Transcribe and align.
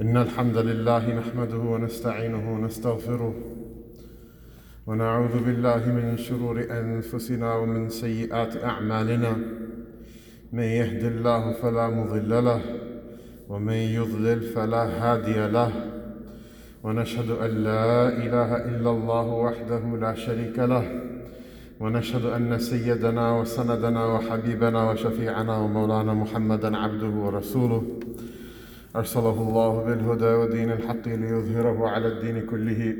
إن 0.00 0.16
الحمد 0.16 0.56
لله 0.56 1.14
نحمده 1.14 1.56
ونستعينه 1.56 2.54
ونستغفره 2.54 3.34
ونعوذ 4.86 5.44
بالله 5.44 5.82
من 5.86 6.16
شرور 6.16 6.66
أنفسنا 6.70 7.54
ومن 7.54 7.88
سيئات 7.88 8.64
أعمالنا. 8.64 9.36
من 10.52 10.62
يهد 10.62 11.04
الله 11.04 11.52
فلا 11.52 11.88
مضل 11.88 12.44
له 12.44 12.60
ومن 13.48 13.72
يضلل 13.72 14.40
فلا 14.40 14.84
هادي 14.84 15.48
له. 15.48 15.72
ونشهد 16.82 17.30
أن 17.30 17.50
لا 17.50 18.08
إله 18.08 18.56
إلا 18.56 18.90
الله 18.90 19.26
وحده 19.26 19.82
لا 20.00 20.14
شريك 20.14 20.58
له. 20.58 20.84
ونشهد 21.80 22.24
أن 22.24 22.58
سيدنا 22.58 23.40
وسندنا 23.40 24.06
وحبيبنا 24.06 24.90
وشفيعنا 24.90 25.56
ومولانا 25.56 26.14
محمدا 26.14 26.76
عبده 26.76 27.14
ورسوله. 27.24 27.82
أرسله 28.96 29.42
الله 29.48 29.84
بالهدى 29.84 30.24
ودين 30.24 30.70
الحق 30.70 31.08
ليظهره 31.08 31.88
على 31.88 32.08
الدين 32.08 32.46
كله. 32.46 32.96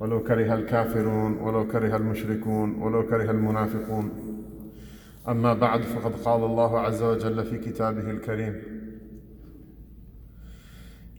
ولو 0.00 0.22
كره 0.22 0.54
الكافرون 0.54 1.32
ولو 1.38 1.66
كره 1.68 1.96
المشركون 1.96 2.82
ولو 2.82 3.06
كره 3.06 3.30
المنافقون. 3.30 4.10
أما 5.28 5.54
بعد 5.54 5.80
فقد 5.82 6.12
قال 6.24 6.44
الله 6.44 6.78
عز 6.80 7.02
وجل 7.02 7.44
في 7.44 7.58
كتابه 7.58 8.10
الكريم 8.10 8.54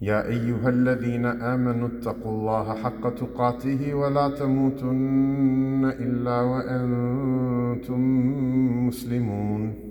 يا 0.02 0.28
أيها 0.28 0.70
الذين 0.70 1.26
آمنوا 1.26 1.88
اتقوا 1.88 2.32
الله 2.32 2.76
حق 2.76 3.10
تقاته 3.16 3.94
ولا 3.94 4.30
تموتن 4.30 5.86
إلا 6.00 6.42
وأنتم 6.42 8.02
مسلمون. 8.88 9.91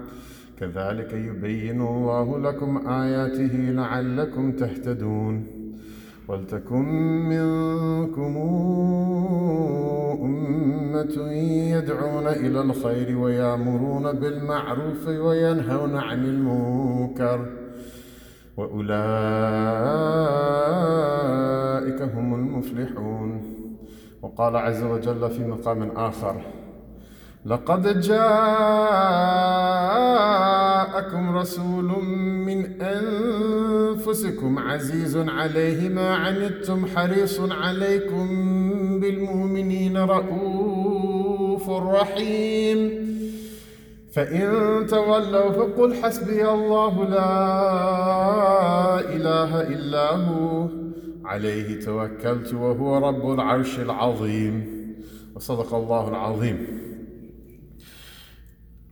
كذلك 0.61 1.13
يبين 1.13 1.81
الله 1.81 2.39
لكم 2.39 2.87
آياته 2.87 3.55
لعلكم 3.55 4.51
تهتدون 4.51 5.47
ولتكن 6.27 6.85
منكم 7.29 8.37
أمة 10.21 11.31
يدعون 11.75 12.27
إلى 12.27 12.61
الخير 12.61 13.17
ويأمرون 13.17 14.11
بالمعروف 14.11 15.07
وينهون 15.07 15.95
عن 15.95 16.25
المنكر 16.25 17.45
وأولئك 18.57 18.91
هم 22.01 22.35
المفلحون 22.35 23.41
وقال 24.21 24.55
عز 24.55 24.83
وجل 24.83 25.29
في 25.29 25.47
مقام 25.47 25.91
آخر 25.95 26.41
لقد 27.45 28.01
جاءكم 28.01 28.21
رسول 31.37 32.03
من 32.45 32.81
أنفسكم 32.81 34.59
عزيز 34.59 35.17
عليه 35.17 35.89
ما 35.89 36.15
عنتم 36.15 36.85
حريص 36.85 37.39
عليكم 37.39 38.27
بالمؤمنين 38.99 39.97
رؤوف 39.97 41.69
رحيم. 41.69 42.91
فإن 44.13 44.49
تولوا 44.89 45.51
فقل 45.51 45.93
حسبي 46.03 46.49
الله 46.49 47.09
لا 47.09 47.39
إله 48.99 49.61
إلا 49.61 50.15
هو. 50.15 50.67
عليه 51.25 51.79
توكلت 51.79 52.53
وهو 52.53 52.97
رب 53.07 53.33
العرش 53.33 53.79
العظيم. 53.79 54.81
وصدق 55.35 55.73
الله 55.73 56.09
العظيم. 56.09 56.81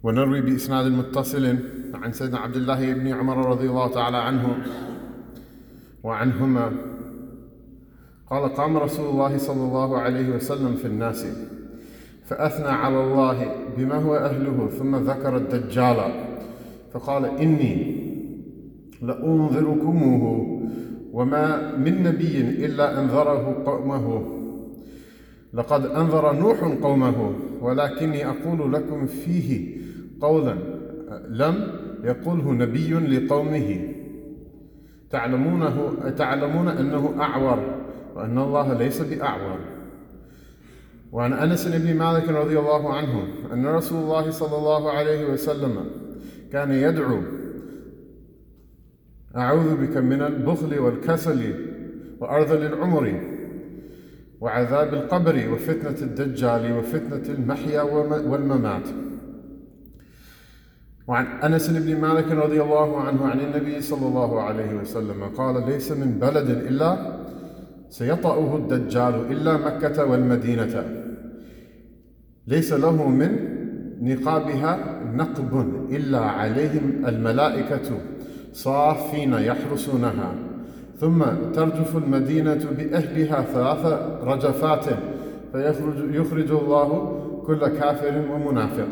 ونروي 0.03 0.41
بإسناد 0.41 0.91
متصل 0.91 1.55
عن 1.93 2.11
سيدنا 2.11 2.39
عبد 2.39 2.55
الله 2.55 2.93
بن 2.93 3.07
عمر 3.07 3.49
رضي 3.49 3.69
الله 3.69 3.87
تعالى 3.87 4.17
عنه 4.17 4.57
وعنهما. 6.03 6.71
قال 8.29 8.53
قام 8.53 8.77
رسول 8.77 9.09
الله 9.09 9.37
صلى 9.37 9.63
الله 9.63 9.97
عليه 9.97 10.29
وسلم 10.35 10.75
في 10.75 10.85
الناس 10.87 11.25
فأثنى 12.25 12.67
على 12.67 13.03
الله 13.03 13.55
بما 13.77 13.95
هو 13.95 14.15
أهله 14.15 14.69
ثم 14.79 14.95
ذكر 14.95 15.37
الدجال 15.37 15.97
فقال 16.93 17.25
إني 17.25 17.95
لأنذركموه 19.01 20.59
وما 21.13 21.75
من 21.77 22.03
نبي 22.03 22.41
إلا 22.65 23.01
أنذره 23.01 23.63
قومه 23.65 24.35
لقد 25.53 25.85
أنذر 25.85 26.33
نوح 26.33 26.63
قومه 26.63 27.33
ولكني 27.61 28.27
أقول 28.27 28.73
لكم 28.73 29.05
فيه 29.05 29.79
قولا 30.21 30.55
لم 31.29 31.67
يقله 32.03 32.51
نبي 32.51 32.93
لقومه. 32.93 33.93
تعلمونه 35.09 35.93
تعلمون 36.17 36.67
أنه 36.67 37.15
أعور 37.19 37.59
وأن 38.15 38.37
الله 38.37 38.73
ليس 38.73 39.01
بأعور. 39.01 39.59
وعن 41.11 41.33
أنس 41.33 41.67
بن 41.67 41.97
مالك 41.97 42.29
رضي 42.29 42.59
الله 42.59 42.93
عنه 42.93 43.27
أن 43.53 43.65
رسول 43.65 44.03
الله 44.03 44.29
صلى 44.31 44.57
الله 44.57 44.91
عليه 44.91 45.25
وسلم 45.25 45.85
كان 46.51 46.71
يدعو 46.71 47.21
أعوذ 49.37 49.75
بك 49.75 49.97
من 49.97 50.21
البخل 50.21 50.79
والكسل 50.79 51.53
وأرذل 52.19 52.65
العمر 52.65 53.21
وعذاب 54.41 54.93
القبر 54.93 55.53
وفتنة 55.53 56.01
الدجال 56.01 56.77
وفتنة 56.77 57.35
المحيا 57.35 57.81
والممات. 58.31 58.87
وعن 61.09 61.25
أنس 61.25 61.69
بن 61.69 62.01
مالك 62.01 62.31
رضي 62.31 62.61
الله 62.61 63.01
عنه 63.01 63.25
عن 63.25 63.39
النبي 63.39 63.81
صلى 63.81 64.07
الله 64.07 64.41
عليه 64.41 64.73
وسلم 64.73 65.23
قال 65.37 65.69
ليس 65.69 65.91
من 65.91 66.19
بلد 66.19 66.49
إلا 66.49 66.97
سيطأه 67.89 68.55
الدجال 68.55 69.31
إلا 69.31 69.57
مكة 69.57 70.05
والمدينة. 70.05 70.83
ليس 72.47 72.73
له 72.73 73.09
من 73.09 73.31
نقابها 74.01 75.01
نقب 75.13 75.51
إلا 75.91 76.19
عليهم 76.19 77.05
الملائكة 77.07 77.89
صافين 78.53 79.33
يحرسونها. 79.33 80.35
ثم 80.97 81.23
ترجف 81.53 81.97
المدينة 81.97 82.65
بأهلها 82.77 83.41
ثلاث 83.41 83.85
رجفات 84.23 84.85
فيخرج 85.51 86.15
يخرج 86.15 86.51
الله 86.51 86.89
كل 87.45 87.67
كافر 87.67 88.25
ومنافق. 88.31 88.89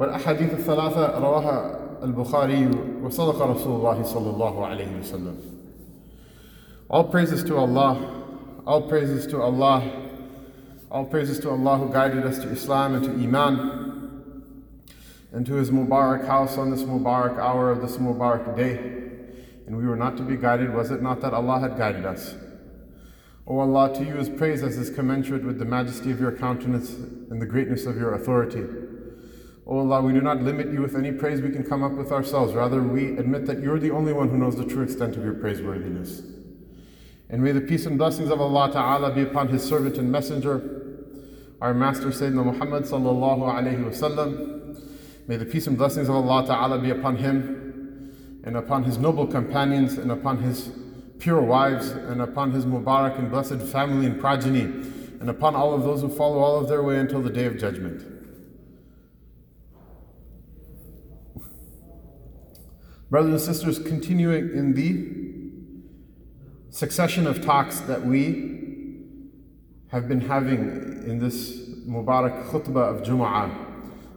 والأحاديث 0.00 0.52
الثلاثة 0.52 1.18
رواها 1.18 1.80
البخاري 2.02 2.70
وصدق 3.02 3.42
رسول 3.42 3.76
الله 3.76 4.02
صلى 4.02 4.30
الله 4.30 4.66
عليه 4.66 4.98
وسلم 5.00 5.36
All 6.88 7.04
praises 7.04 7.42
to 7.44 7.56
Allah, 7.56 8.24
all 8.64 8.82
praises 8.82 9.26
to 9.26 9.42
Allah, 9.42 9.82
all 10.88 11.04
praises 11.04 11.40
to 11.40 11.50
Allah 11.50 11.78
who 11.78 11.92
guided 11.92 12.24
us 12.24 12.38
to 12.38 12.48
Islam 12.48 12.94
and 12.94 13.04
to 13.04 13.10
Iman 13.10 13.86
and 15.32 15.44
to 15.46 15.54
His 15.54 15.70
Mubarak 15.70 16.26
house 16.26 16.56
on 16.56 16.70
this 16.70 16.82
Mubarak 16.82 17.38
hour 17.38 17.70
of 17.70 17.80
this 17.80 17.96
Mubarak 17.96 18.56
day. 18.56 18.76
And 19.66 19.76
we 19.76 19.84
were 19.84 19.96
not 19.96 20.16
to 20.18 20.22
be 20.22 20.36
guided, 20.36 20.72
was 20.72 20.92
it 20.92 21.02
not 21.02 21.20
that 21.22 21.34
Allah 21.34 21.58
had 21.58 21.76
guided 21.76 22.06
us? 22.06 22.36
O 23.48 23.58
Allah, 23.58 23.92
to 23.94 24.04
you 24.04 24.16
is 24.16 24.28
praise 24.28 24.62
as 24.62 24.76
is 24.78 24.90
commensurate 24.90 25.44
with 25.44 25.58
the 25.58 25.64
majesty 25.64 26.10
of 26.10 26.20
your 26.20 26.32
countenance 26.32 26.94
and 26.94 27.42
the 27.42 27.46
greatness 27.46 27.84
of 27.86 27.96
your 27.96 28.14
authority. 28.14 28.64
O 29.71 29.79
Allah, 29.79 30.01
we 30.01 30.11
do 30.11 30.19
not 30.19 30.41
limit 30.41 30.67
you 30.73 30.81
with 30.81 30.97
any 30.97 31.13
praise 31.13 31.41
we 31.41 31.49
can 31.49 31.63
come 31.63 31.81
up 31.81 31.93
with 31.93 32.11
ourselves. 32.11 32.53
Rather, 32.53 32.83
we 32.83 33.17
admit 33.17 33.45
that 33.45 33.61
you're 33.61 33.79
the 33.79 33.91
only 33.91 34.11
one 34.11 34.27
who 34.27 34.37
knows 34.37 34.57
the 34.57 34.65
true 34.65 34.83
extent 34.83 35.15
of 35.15 35.23
your 35.23 35.33
praiseworthiness. 35.33 36.23
And 37.29 37.41
may 37.41 37.53
the 37.53 37.61
peace 37.61 37.85
and 37.85 37.97
blessings 37.97 38.29
of 38.31 38.41
Allah 38.41 38.69
Ta'ala 38.73 39.13
be 39.13 39.21
upon 39.21 39.47
His 39.47 39.63
servant 39.63 39.97
and 39.97 40.11
messenger, 40.11 41.05
our 41.61 41.73
Master 41.73 42.07
Sayyidina 42.07 42.47
Muhammad 42.47 42.83
Sallallahu 42.83 43.43
Alaihi 43.43 43.81
Wasallam. 43.81 44.77
May 45.29 45.37
the 45.37 45.45
peace 45.45 45.67
and 45.67 45.77
blessings 45.77 46.09
of 46.09 46.15
Allah 46.15 46.45
Ta'ala 46.45 46.77
be 46.77 46.89
upon 46.89 47.15
him 47.15 48.41
and 48.43 48.57
upon 48.57 48.83
his 48.83 48.97
noble 48.97 49.25
companions 49.25 49.93
and 49.93 50.11
upon 50.11 50.39
his 50.39 50.69
pure 51.19 51.41
wives 51.41 51.91
and 51.91 52.21
upon 52.21 52.51
his 52.51 52.65
Mubarak 52.65 53.17
and 53.17 53.31
blessed 53.31 53.61
family 53.61 54.07
and 54.07 54.19
progeny 54.19 54.63
and 54.63 55.29
upon 55.29 55.55
all 55.55 55.73
of 55.73 55.83
those 55.83 56.01
who 56.01 56.09
follow 56.09 56.39
all 56.39 56.59
of 56.59 56.67
their 56.67 56.83
way 56.83 56.97
until 56.97 57.21
the 57.21 57.29
day 57.29 57.45
of 57.45 57.57
judgment. 57.57 58.20
Brothers 63.11 63.45
and 63.45 63.55
sisters, 63.55 63.77
continuing 63.77 64.57
in 64.57 64.73
the 64.73 66.73
succession 66.73 67.27
of 67.27 67.43
talks 67.43 67.81
that 67.81 68.05
we 68.05 68.61
have 69.89 70.07
been 70.07 70.21
having 70.21 71.03
in 71.05 71.19
this 71.19 71.59
Mubarak 71.85 72.45
khutbah 72.45 72.95
of 72.95 73.03
Jum'ah 73.03 73.53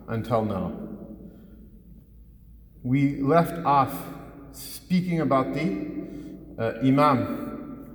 until 0.06 0.44
now. 0.44 0.73
We 2.85 3.20
left 3.20 3.67
off 3.67 3.93
speaking 4.52 5.20
about 5.20 5.52
the 5.55 5.88
uh, 6.56 6.75
Imam 6.81 7.88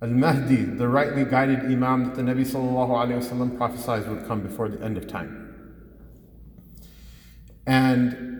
Al 0.00 0.08
Mahdi, 0.08 0.56
the 0.56 0.88
rightly 0.88 1.26
guided 1.26 1.66
Imam 1.66 2.04
that 2.04 2.14
the 2.14 2.22
Nabi 2.22 2.46
sallallahu 2.46 3.58
prophesied 3.58 4.08
would 4.08 4.26
come 4.26 4.40
before 4.40 4.70
the 4.70 4.82
end 4.82 4.96
of 4.96 5.06
time. 5.06 5.90
And 7.66 8.32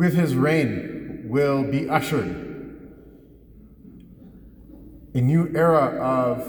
with 0.00 0.14
his 0.14 0.34
reign 0.34 1.20
will 1.26 1.62
be 1.62 1.86
ushered. 1.86 2.34
A 5.12 5.20
new 5.20 5.52
era 5.54 5.88
of 6.00 6.40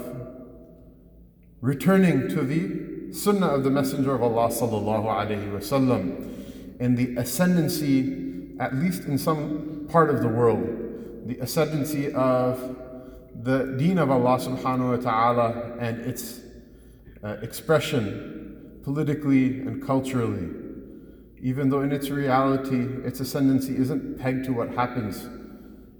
returning 1.60 2.30
to 2.30 2.44
the 2.44 3.12
sunnah 3.12 3.48
of 3.48 3.62
the 3.62 3.68
Messenger 3.68 4.14
of 4.14 4.22
Allah 4.22 4.48
sallallahu 4.48 5.04
alaihi 5.04 5.52
wasallam 5.52 6.80
and 6.80 6.96
the 6.96 7.14
ascendancy, 7.20 8.54
at 8.58 8.74
least 8.74 9.02
in 9.04 9.18
some 9.18 9.86
part 9.90 10.08
of 10.08 10.22
the 10.22 10.28
world, 10.28 10.64
the 11.26 11.38
ascendancy 11.40 12.10
of 12.14 12.58
the 13.34 13.76
deen 13.78 13.98
of 13.98 14.10
Allah 14.10 14.38
subhanahu 14.38 14.96
wa 14.96 15.10
ta'ala 15.10 15.76
and 15.78 16.00
its 16.00 16.40
uh, 17.22 17.36
expression 17.42 18.80
politically 18.82 19.60
and 19.60 19.84
culturally 19.84 20.61
even 21.42 21.70
though 21.70 21.82
in 21.82 21.90
its 21.90 22.08
reality, 22.08 22.86
its 23.04 23.18
ascendancy 23.18 23.76
isn't 23.76 24.18
pegged 24.20 24.44
to 24.44 24.52
what 24.52 24.70
happens 24.70 25.24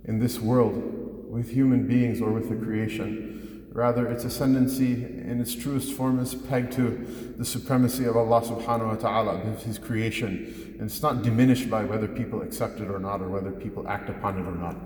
in 0.04 0.20
this 0.20 0.38
world 0.38 1.28
with 1.28 1.50
human 1.50 1.86
beings 1.88 2.20
or 2.20 2.30
with 2.30 2.48
the 2.48 2.54
creation. 2.54 3.68
Rather, 3.72 4.06
its 4.06 4.24
ascendancy 4.24 4.92
in 4.92 5.40
its 5.40 5.54
truest 5.54 5.94
form 5.94 6.20
is 6.20 6.34
pegged 6.34 6.72
to 6.74 7.34
the 7.38 7.44
supremacy 7.44 8.04
of 8.04 8.16
Allah 8.16 8.42
subhanahu 8.42 8.88
wa 8.88 8.94
ta'ala, 8.94 9.40
of 9.40 9.62
His 9.62 9.78
creation. 9.78 10.76
And 10.78 10.82
it's 10.82 11.02
not 11.02 11.22
diminished 11.22 11.68
by 11.68 11.84
whether 11.84 12.06
people 12.06 12.42
accept 12.42 12.78
it 12.80 12.88
or 12.88 13.00
not, 13.00 13.20
or 13.20 13.28
whether 13.28 13.50
people 13.50 13.88
act 13.88 14.10
upon 14.10 14.38
it 14.38 14.46
or 14.46 14.54
not. 14.54 14.76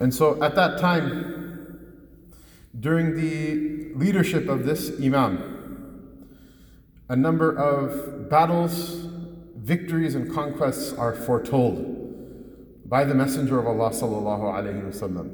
And 0.00 0.14
so 0.14 0.40
at 0.42 0.54
that 0.54 0.78
time, 0.78 1.80
during 2.78 3.16
the 3.16 3.94
leadership 3.98 4.48
of 4.48 4.64
this 4.66 4.92
Imam, 5.02 5.57
a 7.08 7.16
number 7.16 7.56
of 7.56 8.28
battles, 8.28 9.06
victories, 9.56 10.14
and 10.14 10.32
conquests 10.32 10.92
are 10.92 11.14
foretold 11.14 12.88
by 12.88 13.04
the 13.04 13.14
Messenger 13.14 13.58
of 13.58 13.66
Allah 13.66 13.90
sallallahu 13.90 14.42
alaihi 14.42 14.82
wasallam. 14.84 15.32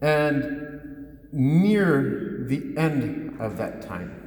And 0.00 1.18
near 1.32 2.44
the 2.48 2.74
end 2.76 3.40
of 3.40 3.56
that 3.56 3.82
time, 3.82 4.20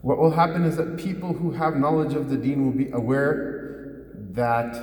what 0.00 0.18
will 0.18 0.30
happen 0.30 0.64
is 0.64 0.76
that 0.76 0.96
people 0.96 1.32
who 1.34 1.50
have 1.52 1.76
knowledge 1.76 2.14
of 2.14 2.30
the 2.30 2.36
deen 2.36 2.64
will 2.64 2.72
be 2.72 2.90
aware 2.92 4.14
that 4.30 4.74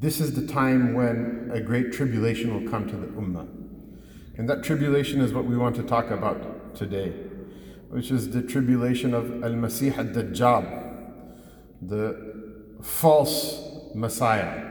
this 0.00 0.20
is 0.20 0.34
the 0.34 0.46
time 0.46 0.94
when 0.94 1.50
a 1.52 1.60
great 1.60 1.92
tribulation 1.92 2.52
will 2.52 2.70
come 2.70 2.88
to 2.88 2.96
the 2.96 3.06
ummah. 3.08 3.59
And 4.40 4.48
that 4.48 4.64
tribulation 4.64 5.20
is 5.20 5.34
what 5.34 5.44
we 5.44 5.54
want 5.54 5.76
to 5.76 5.82
talk 5.82 6.10
about 6.10 6.74
today, 6.74 7.10
which 7.90 8.10
is 8.10 8.30
the 8.30 8.40
tribulation 8.40 9.12
of 9.12 9.44
Al 9.44 9.50
Masih 9.50 9.98
al 9.98 10.06
Dajjal, 10.06 10.62
the 11.82 12.78
false 12.80 13.92
Messiah. 13.94 14.64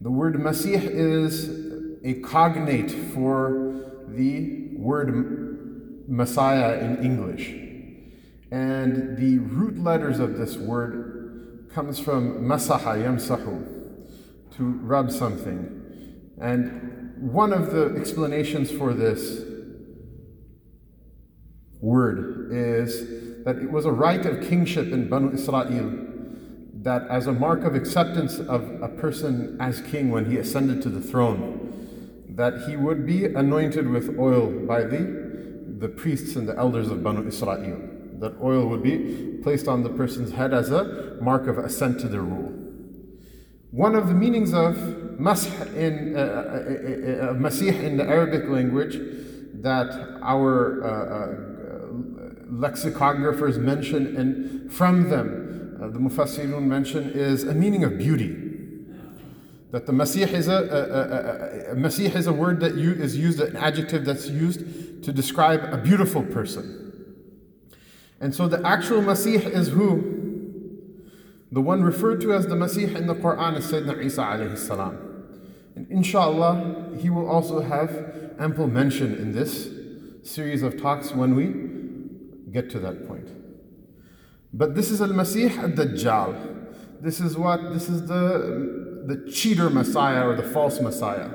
The 0.00 0.10
word 0.10 0.34
Masih 0.34 0.82
is 0.82 1.48
a 2.02 2.14
cognate 2.22 2.90
for 2.90 4.02
the 4.08 4.70
word 4.78 6.08
Messiah 6.08 6.80
in 6.80 7.04
English. 7.04 7.50
And 8.50 9.16
the 9.16 9.38
root 9.38 9.78
letters 9.78 10.18
of 10.18 10.38
this 10.38 10.56
word 10.56 11.68
comes 11.72 12.00
from 12.00 12.40
masaha 12.40 12.96
yamsahu, 12.96 14.56
to 14.56 14.64
rub 14.64 15.12
something. 15.12 15.82
And 16.40 16.93
one 17.18 17.52
of 17.52 17.72
the 17.72 17.94
explanations 17.96 18.70
for 18.70 18.92
this 18.92 19.42
word 21.80 22.48
is 22.52 23.44
that 23.44 23.56
it 23.56 23.70
was 23.70 23.84
a 23.84 23.92
rite 23.92 24.24
of 24.24 24.48
kingship 24.48 24.92
in 24.92 25.08
Banu 25.08 25.32
Israel 25.32 26.04
that 26.84 27.06
as 27.08 27.26
a 27.26 27.32
mark 27.32 27.64
of 27.64 27.74
acceptance 27.74 28.38
of 28.38 28.82
a 28.82 28.88
person 28.88 29.56
as 29.60 29.80
king 29.82 30.10
when 30.10 30.30
he 30.30 30.36
ascended 30.36 30.82
to 30.82 30.90
the 30.90 31.00
throne, 31.00 31.60
that 32.28 32.68
he 32.68 32.76
would 32.76 33.06
be 33.06 33.24
anointed 33.26 33.88
with 33.88 34.18
oil 34.18 34.50
by 34.66 34.82
the, 34.82 35.74
the 35.78 35.88
priests 35.88 36.36
and 36.36 36.48
the 36.48 36.56
elders 36.58 36.90
of 36.90 37.02
Banu 37.02 37.26
Israel. 37.26 37.80
That 38.18 38.34
oil 38.40 38.66
would 38.68 38.82
be 38.82 39.38
placed 39.42 39.66
on 39.66 39.82
the 39.82 39.90
person's 39.90 40.32
head 40.32 40.52
as 40.54 40.70
a 40.70 41.18
mark 41.20 41.46
of 41.46 41.58
assent 41.58 42.00
to 42.00 42.08
their 42.08 42.22
rule. 42.22 42.53
One 43.74 43.96
of 43.96 44.06
the 44.06 44.14
meanings 44.14 44.54
of 44.54 44.76
masih 45.18 45.74
in, 45.74 46.14
uh, 46.14 46.20
uh, 46.20 46.22
uh, 46.22 47.30
uh, 47.30 47.34
masih 47.34 47.82
in 47.82 47.96
the 47.96 48.04
Arabic 48.04 48.48
language 48.48 48.96
that 49.62 50.20
our 50.22 50.84
uh, 50.84 50.86
uh, 50.86 51.28
lexicographers 52.52 53.58
mention 53.58 54.16
and 54.16 54.72
from 54.72 55.10
them 55.10 55.76
the 55.80 55.98
Mufassirun 55.98 56.62
mention 56.62 57.10
is 57.10 57.42
a 57.42 57.52
meaning 57.52 57.82
of 57.82 57.98
beauty. 57.98 58.36
That 59.72 59.86
the 59.86 59.92
Masih 59.92 60.32
is 60.32 60.46
a, 60.46 61.72
a 61.72 61.74
Masih 61.74 62.14
is 62.14 62.28
a 62.28 62.32
word 62.32 62.60
that 62.60 62.76
you, 62.76 62.92
is 62.92 63.16
used, 63.16 63.40
an 63.40 63.56
adjective 63.56 64.04
that's 64.04 64.28
used 64.28 65.02
to 65.02 65.12
describe 65.12 65.64
a 65.64 65.78
beautiful 65.78 66.22
person. 66.22 67.16
And 68.20 68.32
so 68.32 68.46
the 68.46 68.64
actual 68.64 69.02
Masih 69.02 69.44
is 69.44 69.68
who? 69.68 70.23
The 71.54 71.60
one 71.60 71.84
referred 71.84 72.20
to 72.22 72.32
as 72.32 72.48
the 72.48 72.56
Masih 72.56 72.96
in 72.96 73.06
the 73.06 73.14
Quran 73.14 73.56
is 73.56 73.70
Sayyidina 73.70 74.04
Isa 74.04 74.22
alayhi 74.22 74.58
salam. 74.58 74.98
And 75.76 75.88
inshallah, 75.88 76.96
he 76.98 77.08
will 77.08 77.30
also 77.30 77.60
have 77.60 78.34
ample 78.40 78.66
mention 78.66 79.14
in 79.14 79.30
this 79.30 79.70
series 80.24 80.64
of 80.64 80.82
talks 80.82 81.12
when 81.12 81.36
we 81.36 82.50
get 82.50 82.70
to 82.70 82.80
that 82.80 83.06
point. 83.06 83.28
But 84.52 84.74
this 84.74 84.90
is 84.90 85.00
Al 85.00 85.10
Masih 85.10 85.56
al 85.56 85.68
Dajjal. 85.68 87.00
This 87.00 87.20
is 87.20 87.38
what? 87.38 87.72
This 87.72 87.88
is 87.88 88.08
the, 88.08 89.04
the 89.06 89.30
cheater 89.30 89.70
Messiah 89.70 90.26
or 90.26 90.34
the 90.34 90.42
false 90.42 90.80
Messiah. 90.80 91.30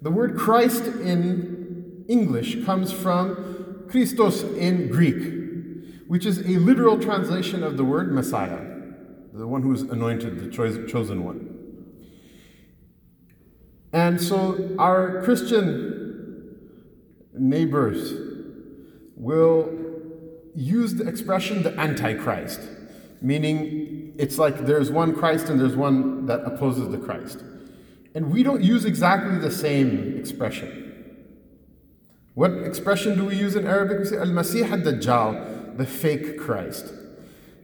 The 0.00 0.10
word 0.10 0.36
Christ 0.36 0.86
in 0.86 2.04
English 2.08 2.64
comes 2.64 2.90
from 2.90 3.86
Christos 3.88 4.42
in 4.42 4.88
Greek, 4.88 6.08
which 6.08 6.26
is 6.26 6.38
a 6.38 6.58
literal 6.58 6.98
translation 6.98 7.62
of 7.62 7.76
the 7.76 7.84
word 7.84 8.12
Messiah 8.12 8.71
the 9.32 9.46
one 9.46 9.62
who 9.62 9.72
is 9.72 9.82
anointed, 9.82 10.38
the 10.38 10.50
chosen 10.50 11.24
one. 11.24 11.58
And 13.92 14.20
so 14.20 14.74
our 14.78 15.22
Christian 15.22 16.58
neighbors 17.34 18.14
will 19.16 19.70
use 20.54 20.94
the 20.94 21.06
expression 21.08 21.62
the 21.62 21.78
Antichrist, 21.78 22.60
meaning 23.20 24.14
it's 24.18 24.38
like 24.38 24.66
there's 24.66 24.90
one 24.90 25.14
Christ 25.14 25.48
and 25.48 25.60
there's 25.60 25.76
one 25.76 26.26
that 26.26 26.40
opposes 26.44 26.88
the 26.90 26.98
Christ. 26.98 27.42
And 28.14 28.30
we 28.30 28.42
don't 28.42 28.62
use 28.62 28.84
exactly 28.84 29.38
the 29.38 29.50
same 29.50 30.18
expression. 30.18 30.78
What 32.34 32.52
expression 32.52 33.16
do 33.16 33.24
we 33.24 33.36
use 33.36 33.56
in 33.56 33.66
Arabic? 33.66 34.00
We 34.00 34.04
say 34.06 34.18
Al 34.18 34.26
Masih 34.26 34.70
al 34.70 34.78
Dajjal, 34.78 35.76
the 35.76 35.86
fake 35.86 36.38
Christ. 36.38 36.92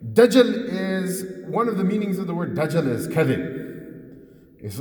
Dajjal 0.05 0.69
is 0.71 1.47
one 1.47 1.69
of 1.69 1.77
the 1.77 1.85
meanings 1.85 2.19
of 2.19 2.27
the 2.27 2.35
word 2.35 2.55
Dajjal 2.55 2.89
is 2.89 3.09
kadhib, 3.09 4.27
is 4.61 4.81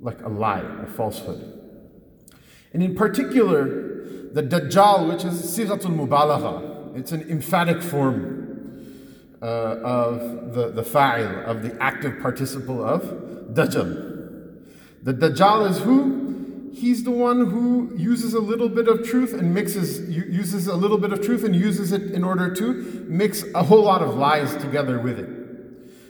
like 0.00 0.22
a 0.22 0.28
lie, 0.28 0.64
a 0.82 0.86
falsehood. 0.86 1.58
And 2.72 2.82
in 2.82 2.94
particular, 2.94 3.64
the 4.32 4.42
Dajjal, 4.42 5.08
which 5.12 5.24
is 5.24 5.34
Sighatul 5.42 5.94
Mubalagha, 5.96 6.96
it's 6.96 7.12
an 7.12 7.22
emphatic 7.28 7.82
form 7.82 8.42
uh, 9.42 9.44
of 9.44 10.54
the, 10.54 10.70
the 10.70 10.82
fa'il, 10.82 11.44
of 11.44 11.62
the 11.62 11.76
active 11.82 12.20
participle 12.20 12.84
of 12.84 13.02
Dajjal. 13.52 14.10
The 15.02 15.14
Dajjal 15.14 15.70
is 15.70 15.78
who? 15.80 16.41
He's 16.72 17.04
the 17.04 17.10
one 17.10 17.50
who 17.50 17.92
uses 17.96 18.34
a 18.34 18.40
little 18.40 18.68
bit 18.68 18.88
of 18.88 19.06
truth 19.06 19.32
and 19.32 19.54
mixes 19.54 20.08
uses 20.08 20.66
a 20.66 20.74
little 20.74 20.98
bit 20.98 21.12
of 21.12 21.24
truth 21.24 21.44
and 21.44 21.54
uses 21.54 21.92
it 21.92 22.10
in 22.12 22.24
order 22.24 22.54
to 22.54 22.72
mix 23.08 23.44
a 23.54 23.62
whole 23.62 23.82
lot 23.82 24.02
of 24.02 24.14
lies 24.14 24.56
together 24.56 25.00
with 25.00 25.18
it 25.18 25.28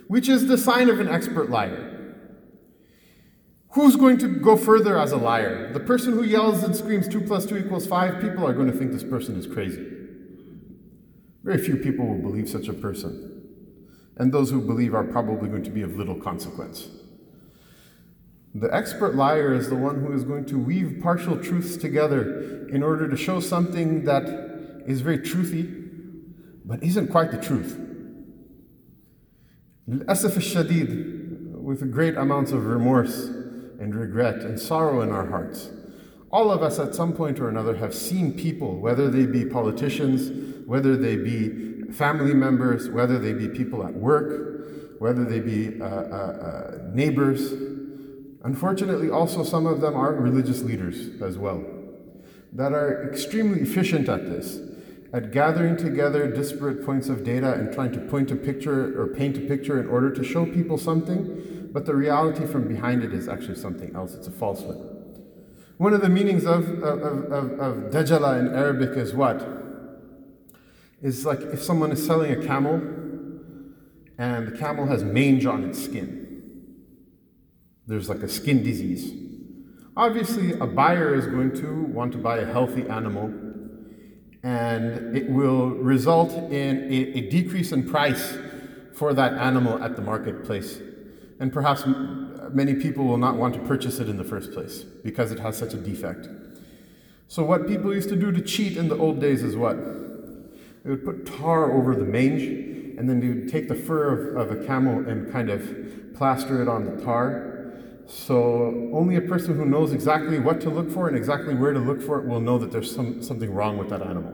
which 0.07 0.29
is 0.29 0.47
the 0.47 0.57
sign 0.57 0.89
of 0.89 0.99
an 0.99 1.07
expert 1.07 1.49
liar 1.49 1.89
who's 3.71 3.95
going 3.95 4.17
to 4.17 4.27
go 4.27 4.55
further 4.55 4.99
as 4.99 5.11
a 5.11 5.17
liar 5.17 5.71
the 5.73 5.79
person 5.79 6.13
who 6.13 6.23
yells 6.23 6.63
and 6.63 6.75
screams 6.75 7.07
2 7.07 7.21
plus 7.21 7.45
2 7.45 7.57
equals 7.57 7.85
5 7.87 8.21
people 8.21 8.45
are 8.47 8.53
going 8.53 8.71
to 8.71 8.77
think 8.77 8.91
this 8.91 9.03
person 9.03 9.35
is 9.37 9.47
crazy 9.47 9.93
Very 11.43 11.57
few 11.57 11.75
people 11.75 12.07
will 12.07 12.21
believe 12.21 12.49
such 12.49 12.69
a 12.69 12.73
person. 12.73 13.29
And 14.15 14.31
those 14.31 14.49
who 14.49 14.61
believe 14.61 14.95
are 14.95 15.03
probably 15.03 15.49
going 15.49 15.63
to 15.63 15.71
be 15.71 15.81
of 15.81 15.97
little 15.97 16.15
consequence. 16.15 16.87
The 18.55 18.73
expert 18.73 19.15
liar 19.15 19.53
is 19.53 19.69
the 19.69 19.75
one 19.75 20.01
who 20.01 20.13
is 20.13 20.23
going 20.23 20.45
to 20.45 20.59
weave 20.59 20.99
partial 21.01 21.37
truths 21.37 21.75
together 21.75 22.67
in 22.69 22.83
order 22.83 23.09
to 23.09 23.17
show 23.17 23.39
something 23.39 24.03
that 24.05 24.25
is 24.85 25.01
very 25.01 25.19
truthy, 25.19 25.89
but 26.63 26.83
isn't 26.83 27.07
quite 27.07 27.31
the 27.31 27.41
truth. 27.41 27.79
Asaf 30.07 30.33
shadid, 30.33 31.51
with 31.53 31.91
great 31.91 32.15
amounts 32.15 32.51
of 32.51 32.65
remorse 32.65 33.25
and 33.79 33.95
regret 33.95 34.35
and 34.35 34.59
sorrow 34.59 35.01
in 35.01 35.11
our 35.11 35.27
hearts. 35.27 35.69
All 36.31 36.51
of 36.51 36.61
us 36.61 36.79
at 36.79 36.95
some 36.95 37.13
point 37.13 37.39
or 37.39 37.49
another 37.49 37.75
have 37.75 37.93
seen 37.93 38.33
people, 38.33 38.79
whether 38.79 39.09
they 39.09 39.25
be 39.25 39.45
politicians, 39.45 40.67
whether 40.67 40.95
they 40.95 41.15
be 41.15 41.91
family 41.91 42.33
members, 42.33 42.89
whether 42.89 43.19
they 43.19 43.33
be 43.33 43.47
people 43.47 43.85
at 43.85 43.93
work, 43.93 44.99
whether 44.99 45.25
they 45.25 45.39
be 45.39 45.81
uh, 45.81 45.85
uh, 45.85 45.87
uh, 45.87 46.77
neighbors. 46.93 47.53
Unfortunately, 48.43 49.09
also 49.09 49.43
some 49.43 49.65
of 49.65 49.79
them 49.79 49.95
are 49.95 50.13
religious 50.13 50.61
leaders 50.61 51.21
as 51.21 51.37
well, 51.37 51.63
that 52.51 52.73
are 52.73 53.09
extremely 53.09 53.61
efficient 53.61 54.09
at 54.09 54.25
this, 54.25 54.59
at 55.13 55.31
gathering 55.31 55.77
together 55.77 56.27
disparate 56.27 56.85
points 56.85 57.07
of 57.07 57.23
data 57.23 57.53
and 57.53 57.71
trying 57.71 57.91
to 57.91 57.99
point 57.99 58.31
a 58.31 58.35
picture 58.35 58.99
or 58.99 59.07
paint 59.07 59.37
a 59.37 59.41
picture 59.41 59.79
in 59.79 59.87
order 59.87 60.09
to 60.11 60.23
show 60.23 60.45
people 60.45 60.77
something, 60.77 61.69
but 61.71 61.85
the 61.85 61.95
reality 61.95 62.45
from 62.45 62.67
behind 62.67 63.03
it 63.03 63.13
is 63.13 63.29
actually 63.29 63.55
something 63.55 63.95
else. 63.95 64.13
It's 64.13 64.27
a 64.27 64.31
falsehood. 64.31 64.89
One 65.77 65.93
of 65.93 66.01
the 66.01 66.09
meanings 66.09 66.45
of, 66.45 66.67
of, 66.83 67.01
of, 67.31 67.59
of 67.59 67.75
dajjala 67.91 68.39
in 68.39 68.55
Arabic 68.55 68.97
is 68.97 69.13
what? 69.13 69.47
Is 71.01 71.25
like 71.25 71.41
if 71.41 71.61
someone 71.63 71.91
is 71.91 72.05
selling 72.05 72.31
a 72.31 72.45
camel 72.45 72.75
and 74.17 74.47
the 74.47 74.57
camel 74.57 74.85
has 74.85 75.03
mange 75.03 75.45
on 75.45 75.63
its 75.63 75.83
skin. 75.83 76.22
There's 77.87 78.09
like 78.09 78.23
a 78.23 78.29
skin 78.29 78.63
disease. 78.63 79.13
Obviously, 79.95 80.53
a 80.53 80.65
buyer 80.65 81.13
is 81.13 81.27
going 81.27 81.55
to 81.57 81.83
want 81.83 82.11
to 82.13 82.17
buy 82.17 82.37
a 82.37 82.45
healthy 82.45 82.87
animal 82.87 83.31
and 84.43 85.15
it 85.15 85.29
will 85.29 85.69
result 85.69 86.33
in 86.51 86.83
a, 86.91 87.17
a, 87.17 87.29
decrease 87.29 87.71
in 87.71 87.89
price 87.89 88.37
for 88.93 89.13
that 89.13 89.33
animal 89.33 89.81
at 89.81 89.95
the 89.95 90.01
marketplace. 90.01 90.79
And 91.39 91.51
perhaps 91.51 91.85
many 92.51 92.75
people 92.75 93.05
will 93.05 93.17
not 93.17 93.37
want 93.37 93.53
to 93.55 93.61
purchase 93.61 93.99
it 93.99 94.09
in 94.09 94.17
the 94.17 94.23
first 94.23 94.51
place 94.51 94.79
because 94.79 95.31
it 95.31 95.39
has 95.39 95.57
such 95.57 95.73
a 95.73 95.77
defect. 95.77 96.27
So, 97.29 97.43
what 97.43 97.67
people 97.67 97.93
used 97.93 98.09
to 98.09 98.17
do 98.17 98.31
to 98.31 98.41
cheat 98.41 98.77
in 98.77 98.89
the 98.89 98.97
old 98.97 99.21
days 99.21 99.43
is 99.43 99.55
what? 99.55 99.77
They 100.83 100.89
would 100.89 101.05
put 101.05 101.25
tar 101.25 101.71
over 101.71 101.95
the 101.95 102.03
mange, 102.03 102.43
and 102.97 103.09
then 103.09 103.21
they 103.21 103.27
would 103.27 103.49
take 103.49 103.69
the 103.69 103.75
fur 103.75 104.35
of, 104.35 104.51
of 104.51 104.61
a 104.61 104.65
camel 104.65 105.07
and 105.07 105.31
kind 105.31 105.49
of 105.49 106.13
plaster 106.15 106.61
it 106.61 106.67
on 106.67 106.85
the 106.85 107.03
tar. 107.03 107.52
So, 108.15 108.91
only 108.93 109.15
a 109.15 109.21
person 109.21 109.57
who 109.57 109.65
knows 109.65 109.91
exactly 109.91 110.39
what 110.39 110.61
to 110.61 110.69
look 110.69 110.91
for 110.91 111.07
and 111.07 111.17
exactly 111.17 111.55
where 111.55 111.73
to 111.73 111.79
look 111.79 111.99
for 111.99 112.19
it 112.19 112.27
will 112.27 112.39
know 112.39 112.59
that 112.59 112.71
there's 112.71 112.93
some, 112.93 113.23
something 113.23 113.51
wrong 113.51 113.77
with 113.77 113.89
that 113.89 114.03
animal. 114.03 114.33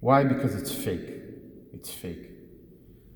Why? 0.00 0.22
Because 0.22 0.54
it's 0.54 0.70
fake. 0.70 1.08
It's 1.72 1.90
fake. 1.90 2.30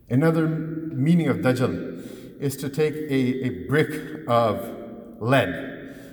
Another 0.09 0.49
meaning 0.49 1.29
of 1.29 1.39
Dajjal 1.39 2.41
is 2.41 2.57
to 2.57 2.71
take 2.71 2.95
a, 2.95 3.45
a 3.45 3.67
brick 3.69 4.27
of 4.27 5.21
lead 5.21 5.49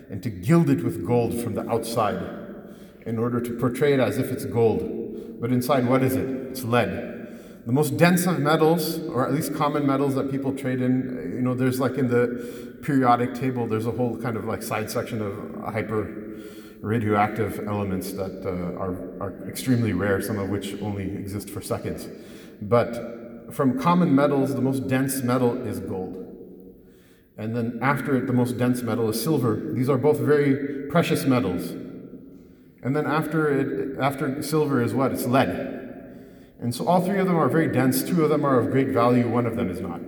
and 0.09 0.21
to 0.21 0.29
gild 0.29 0.69
it 0.69 0.83
with 0.83 1.07
gold 1.07 1.41
from 1.41 1.55
the 1.55 1.67
outside 1.69 2.21
in 3.05 3.17
order 3.17 3.39
to 3.39 3.57
portray 3.57 3.93
it 3.93 4.01
as 4.01 4.17
if 4.17 4.31
it's 4.31 4.43
gold. 4.43 5.39
But 5.39 5.53
inside, 5.53 5.87
what 5.87 6.03
is 6.03 6.17
it? 6.17 6.27
It's 6.27 6.65
lead. 6.65 7.16
The 7.67 7.74
most 7.74 7.97
dense 7.97 8.25
of 8.27 8.39
metals, 8.39 9.00
or 9.09 9.27
at 9.27 9.33
least 9.33 9.53
common 9.53 9.86
metals 9.86 10.15
that 10.15 10.31
people 10.31 10.53
trade 10.53 10.81
in, 10.81 11.33
you 11.36 11.41
know, 11.41 11.53
there's 11.53 11.81
like 11.81 11.97
in 11.97 12.07
the 12.07 12.77
periodic 12.81 13.33
table, 13.33 13.67
there's 13.67 13.86
a 13.86 13.91
whole 13.91 14.15
kind 14.15 14.38
of 14.38 14.45
like 14.45 14.63
side 14.63 14.89
section 14.89 15.21
of 15.21 15.33
hyper 15.65 16.39
radioactive 16.79 17.59
elements 17.67 18.13
that 18.13 18.45
uh, 18.45 18.79
are, 18.79 18.93
are 19.19 19.50
extremely 19.50 19.91
rare, 19.91 20.21
some 20.21 20.39
of 20.39 20.47
which 20.47 20.81
only 20.81 21.03
exist 21.03 21.50
for 21.50 21.59
seconds. 21.59 22.07
But 22.62 23.53
from 23.53 23.77
common 23.77 24.15
metals, 24.15 24.55
the 24.55 24.62
most 24.62 24.88
dense 24.88 25.21
metal 25.21 25.57
is 25.67 25.81
gold. 25.81 26.24
And 27.38 27.53
then 27.53 27.79
after 27.81 28.15
it, 28.15 28.27
the 28.27 28.33
most 28.33 28.57
dense 28.57 28.81
metal 28.81 29.09
is 29.09 29.21
silver. 29.21 29.74
These 29.74 29.89
are 29.89 29.97
both 29.97 30.19
very 30.19 30.88
precious 30.89 31.25
metals. 31.25 31.71
And 32.81 32.95
then 32.95 33.05
after 33.05 33.50
it, 33.50 34.00
after 34.00 34.41
silver 34.41 34.81
is 34.81 34.93
what? 34.93 35.12
It's 35.12 35.25
lead. 35.25 35.76
And 36.59 36.73
so 36.73 36.87
all 36.87 37.01
three 37.01 37.19
of 37.19 37.27
them 37.27 37.35
are 37.35 37.49
very 37.49 37.67
dense. 37.67 38.03
Two 38.03 38.23
of 38.23 38.29
them 38.29 38.45
are 38.45 38.59
of 38.59 38.71
great 38.71 38.89
value, 38.89 39.29
one 39.29 39.45
of 39.45 39.55
them 39.55 39.69
is 39.69 39.79
not. 39.79 40.01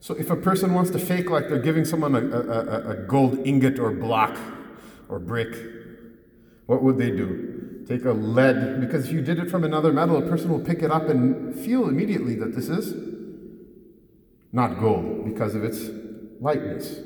So 0.00 0.14
if 0.14 0.30
a 0.30 0.36
person 0.36 0.74
wants 0.74 0.90
to 0.92 0.98
fake 0.98 1.30
like 1.30 1.48
they're 1.48 1.58
giving 1.58 1.84
someone 1.84 2.14
a, 2.14 2.20
a, 2.20 2.90
a 2.90 2.96
gold 3.06 3.46
ingot 3.46 3.78
or 3.78 3.90
block 3.90 4.38
or 5.08 5.18
brick, 5.18 5.54
what 6.66 6.82
would 6.82 6.98
they 6.98 7.10
do? 7.10 7.84
Take 7.86 8.04
a 8.04 8.12
lead, 8.12 8.80
because 8.80 9.06
if 9.06 9.12
you 9.12 9.20
did 9.20 9.38
it 9.38 9.50
from 9.50 9.64
another 9.64 9.92
metal, 9.92 10.16
a 10.16 10.22
person 10.22 10.50
will 10.50 10.60
pick 10.60 10.82
it 10.82 10.90
up 10.90 11.08
and 11.08 11.54
feel 11.54 11.88
immediately 11.88 12.34
that 12.36 12.54
this 12.54 12.68
is 12.68 12.94
not 14.52 14.78
gold 14.78 15.24
because 15.24 15.54
of 15.54 15.64
its 15.64 15.90
lightness. 16.40 17.00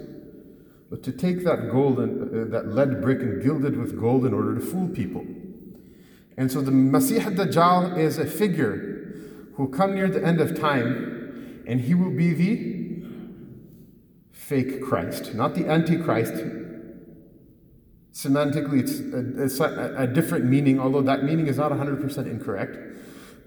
But 0.90 1.02
to 1.04 1.12
take 1.12 1.42
that 1.44 1.70
gold 1.70 1.98
and 1.98 2.22
uh, 2.22 2.50
that 2.50 2.68
lead 2.68 3.00
brick 3.00 3.20
and 3.20 3.42
gild 3.42 3.64
it 3.64 3.76
with 3.76 3.98
gold 3.98 4.26
in 4.26 4.34
order 4.34 4.54
to 4.54 4.60
fool 4.60 4.88
people. 4.88 5.24
And 6.36 6.50
so 6.50 6.60
the 6.60 6.70
Masih 6.70 7.20
Dajjal 7.20 7.96
is 7.96 8.18
a 8.18 8.26
figure 8.26 9.04
who 9.54 9.64
will 9.64 9.70
come 9.70 9.94
near 9.94 10.08
the 10.08 10.24
end 10.24 10.40
of 10.40 10.58
time 10.58 11.62
and 11.66 11.80
he 11.80 11.94
will 11.94 12.10
be 12.10 12.32
the 12.32 12.74
fake 14.32 14.82
Christ, 14.82 15.34
not 15.34 15.54
the 15.54 15.66
Antichrist. 15.66 16.34
Semantically, 18.12 18.80
it's 18.80 19.00
a, 19.00 19.44
it's 19.44 19.60
a, 19.60 19.94
a 19.96 20.06
different 20.06 20.44
meaning, 20.44 20.78
although 20.78 21.02
that 21.02 21.24
meaning 21.24 21.46
is 21.46 21.56
not 21.56 21.72
100% 21.72 22.18
incorrect. 22.26 22.76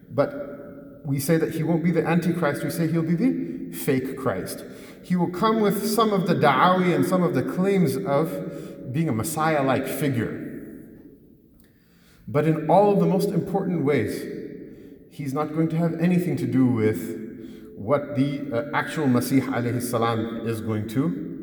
But 0.09 1.01
we 1.05 1.19
say 1.19 1.37
that 1.37 1.53
he 1.53 1.63
won't 1.63 1.83
be 1.83 1.91
the 1.91 2.05
Antichrist, 2.05 2.63
we 2.63 2.69
say 2.69 2.87
he'll 2.87 3.01
be 3.01 3.15
the 3.15 3.75
fake 3.75 4.17
Christ. 4.17 4.63
He 5.03 5.15
will 5.15 5.29
come 5.29 5.61
with 5.61 5.87
some 5.87 6.11
of 6.11 6.27
the 6.27 6.33
da'awi 6.35 6.93
and 6.93 7.05
some 7.05 7.23
of 7.23 7.33
the 7.33 7.43
claims 7.43 7.95
of 7.95 8.91
being 8.91 9.07
a 9.07 9.13
Messiah 9.13 9.63
like 9.63 9.87
figure. 9.87 10.46
But 12.27 12.45
in 12.45 12.69
all 12.69 12.91
of 12.91 12.99
the 12.99 13.05
most 13.05 13.29
important 13.29 13.85
ways, 13.85 14.21
he's 15.11 15.33
not 15.33 15.53
going 15.53 15.69
to 15.69 15.77
have 15.77 15.93
anything 15.99 16.35
to 16.37 16.45
do 16.45 16.65
with 16.65 17.23
what 17.75 18.15
the 18.15 18.51
uh, 18.51 18.77
actual 18.77 19.05
Masih 19.05 19.41
alayhi 19.41 19.81
salam 19.81 20.45
is 20.47 20.59
going 20.61 20.89
to 20.89 21.37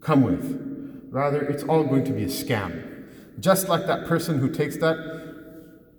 come 0.00 0.22
with. 0.22 1.08
Rather, 1.10 1.42
it's 1.42 1.64
all 1.64 1.84
going 1.84 2.04
to 2.04 2.12
be 2.12 2.22
a 2.22 2.26
scam. 2.26 3.06
Just 3.40 3.68
like 3.68 3.86
that 3.86 4.06
person 4.06 4.38
who 4.38 4.48
takes 4.48 4.76
that 4.76 4.96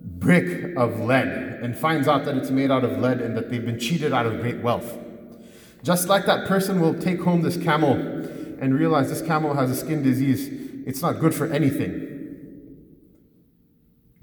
brick 0.02 0.76
of 0.78 1.00
lead 1.00 1.28
and 1.28 1.78
finds 1.78 2.08
out 2.08 2.26
that 2.26 2.38
it's 2.38 2.52
made 2.52 2.72
out 2.72 2.84
of 2.84 3.00
lead 3.00 3.22
and 3.22 3.36
that 3.36 3.50
they've 3.50 3.66
been 3.66 3.80
cheated 3.80 4.14
out 4.14 4.26
of 4.26 4.40
great 4.40 4.62
wealth. 4.62 4.98
Just 5.84 6.08
like 6.08 6.26
that 6.26 6.48
person 6.48 6.80
will 6.80 6.94
take 6.94 7.22
home 7.22 7.42
this 7.42 7.58
camel 7.58 7.94
and 7.94 8.78
realize 8.78 9.10
this 9.10 9.22
camel 9.22 9.54
has 9.56 9.70
a 9.70 9.76
skin 9.76 10.02
disease, 10.02 10.48
it's 10.88 11.02
not 11.02 11.20
good 11.20 11.36
for 11.36 11.52
anything. 11.52 12.13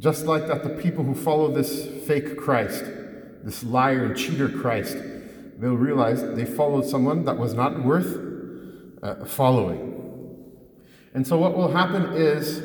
Just 0.00 0.24
like 0.24 0.46
that, 0.46 0.62
the 0.62 0.70
people 0.70 1.04
who 1.04 1.14
follow 1.14 1.52
this 1.52 1.86
fake 2.06 2.38
Christ, 2.38 2.84
this 3.44 3.62
liar 3.62 4.06
and 4.06 4.16
cheater 4.16 4.48
Christ, 4.48 4.96
they'll 5.58 5.74
realize 5.74 6.22
they 6.22 6.46
followed 6.46 6.86
someone 6.86 7.26
that 7.26 7.36
was 7.36 7.52
not 7.52 7.84
worth 7.84 8.18
uh, 9.02 9.26
following. 9.26 9.88
And 11.12 11.26
so, 11.26 11.36
what 11.36 11.54
will 11.54 11.70
happen 11.70 12.14
is 12.14 12.62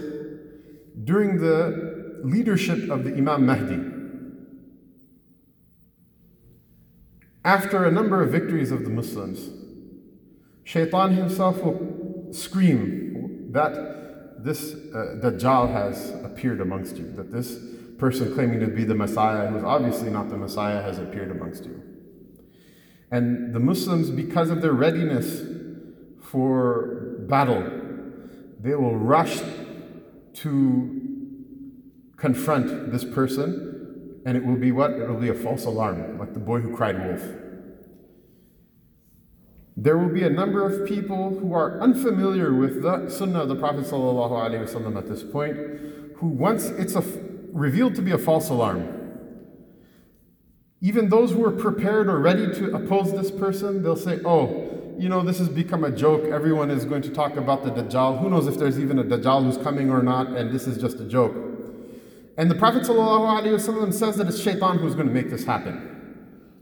during 1.04 1.40
the 1.40 2.22
leadership 2.24 2.90
of 2.90 3.04
the 3.04 3.14
Imam 3.14 3.46
Mahdi, 3.46 3.84
after 7.44 7.84
a 7.84 7.92
number 7.92 8.24
of 8.24 8.32
victories 8.32 8.72
of 8.72 8.86
the 8.86 8.90
Muslims, 8.90 9.50
Shaitan 10.64 11.12
himself 11.12 11.62
will 11.62 12.30
scream 12.32 13.52
that 13.52 13.96
this 14.46 14.74
uh, 14.74 15.18
Dajjal 15.24 15.72
has 15.72 16.12
appeared 16.24 16.62
amongst 16.62 16.98
you, 16.98 17.12
that 17.14 17.32
this 17.32 17.58
person 17.98 18.32
claiming 18.36 18.60
to 18.60 18.68
be 18.68 18.84
the 18.84 18.94
Messiah, 18.94 19.48
who 19.48 19.58
is 19.58 19.64
obviously 19.64 20.12
not 20.12 20.30
the 20.30 20.38
Messiah, 20.38 20.84
has 20.84 21.00
appeared 21.00 21.32
amongst 21.32 21.66
you. 21.66 21.82
And 23.10 23.56
the 23.56 23.60
Muslims, 23.60 24.12
because 24.12 24.52
of 24.52 24.62
their 24.62 24.74
readiness 24.74 25.42
for 26.22 27.18
battle, 27.28 27.64
they 28.60 28.76
will 28.76 28.96
rush 28.96 29.40
to 30.34 31.02
confront 32.18 32.92
this 32.92 33.04
person, 33.04 34.22
and 34.26 34.38
it 34.38 34.46
will 34.46 34.58
be 34.58 34.72
what? 34.72 34.92
It 34.92 35.10
will 35.10 35.20
be 35.20 35.30
a 35.30 35.34
false 35.34 35.66
alarm, 35.66 36.20
like 36.20 36.34
the 36.34 36.40
boy 36.40 36.60
who 36.60 36.76
cried 36.76 37.04
wolf. 37.08 37.24
There 39.78 39.98
will 39.98 40.10
be 40.10 40.24
a 40.24 40.30
number 40.30 40.66
of 40.66 40.88
people 40.88 41.38
who 41.38 41.54
are 41.54 41.80
unfamiliar 41.82 42.54
with 42.54 42.82
the 42.82 43.10
Sunnah 43.10 43.42
of 43.42 43.50
the 43.50 43.56
Prophet 43.56 43.86
ﷺ 43.86 44.98
at 44.98 45.10
this 45.10 45.22
point, 45.22 45.58
who 46.16 46.28
once 46.28 46.68
it's 46.68 46.96
a, 46.96 47.04
revealed 47.52 47.96
to 47.96 48.02
be 48.02 48.12
a 48.12 48.18
false 48.18 48.50
alarm, 48.50 48.88
even 50.80 51.10
those 51.10 51.32
who 51.32 51.44
are 51.44 51.52
prepared 51.52 52.08
or 52.08 52.20
ready 52.20 52.48
to 52.54 52.74
oppose 52.74 53.12
this 53.12 53.32
person, 53.32 53.84
they'll 53.84 53.98
say, 53.98 54.20
oh, 54.24 54.96
you 54.98 55.10
know, 55.10 55.22
this 55.24 55.40
has 55.40 55.50
become 55.50 55.84
a 55.84 55.92
joke. 55.92 56.24
Everyone 56.26 56.72
is 56.72 56.86
going 56.86 57.02
to 57.02 57.10
talk 57.10 57.36
about 57.36 57.66
the 57.66 57.72
Dajjal. 57.72 58.20
Who 58.20 58.30
knows 58.30 58.48
if 58.48 58.58
there's 58.58 58.80
even 58.80 59.00
a 59.00 59.04
Dajjal 59.04 59.44
who's 59.44 59.58
coming 59.58 59.90
or 59.90 60.02
not, 60.02 60.28
and 60.28 60.52
this 60.52 60.68
is 60.68 60.78
just 60.78 61.02
a 61.02 61.06
joke. 61.06 61.36
And 62.38 62.50
the 62.50 62.56
Prophet 62.56 62.84
ﷺ 62.84 63.94
says 63.94 64.16
that 64.18 64.28
it's 64.28 64.40
shaitan 64.40 64.78
who's 64.78 64.96
going 64.96 65.08
to 65.08 65.14
make 65.14 65.30
this 65.30 65.44
happen. 65.44 65.92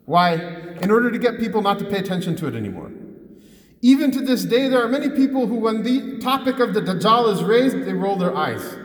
Why? 0.06 0.34
In 0.82 0.90
order 0.90 1.12
to 1.12 1.20
get 1.20 1.40
people 1.40 1.62
not 1.62 1.78
to 1.80 1.86
pay 1.86 1.98
attention 1.98 2.36
to 2.38 2.48
it 2.48 2.56
anymore. 2.56 2.92
Even 3.84 4.12
to 4.12 4.22
this 4.22 4.46
day, 4.46 4.70
there 4.70 4.82
are 4.82 4.88
many 4.88 5.10
people 5.10 5.46
who, 5.46 5.56
when 5.56 5.84
the 5.84 6.18
topic 6.20 6.60
of 6.60 6.74
the 6.74 6.80
Dajjal 6.80 7.34
is 7.34 7.44
raised, 7.44 7.84
they 7.84 7.92
roll 7.92 8.16
their 8.16 8.34
eyes. 8.34 8.78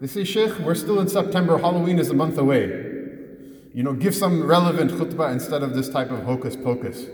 They 0.00 0.06
say, 0.06 0.22
Sheikh, 0.22 0.56
we're 0.60 0.76
still 0.76 1.00
in 1.00 1.08
September, 1.08 1.58
Halloween 1.58 1.98
is 1.98 2.08
a 2.08 2.14
month 2.14 2.38
away. 2.38 2.66
You 3.74 3.82
know, 3.82 3.94
give 3.94 4.14
some 4.14 4.46
relevant 4.46 4.92
khutbah 4.92 5.32
instead 5.32 5.64
of 5.64 5.74
this 5.74 5.88
type 5.88 6.12
of 6.12 6.22
hocus 6.22 6.54
pocus. 6.54 7.04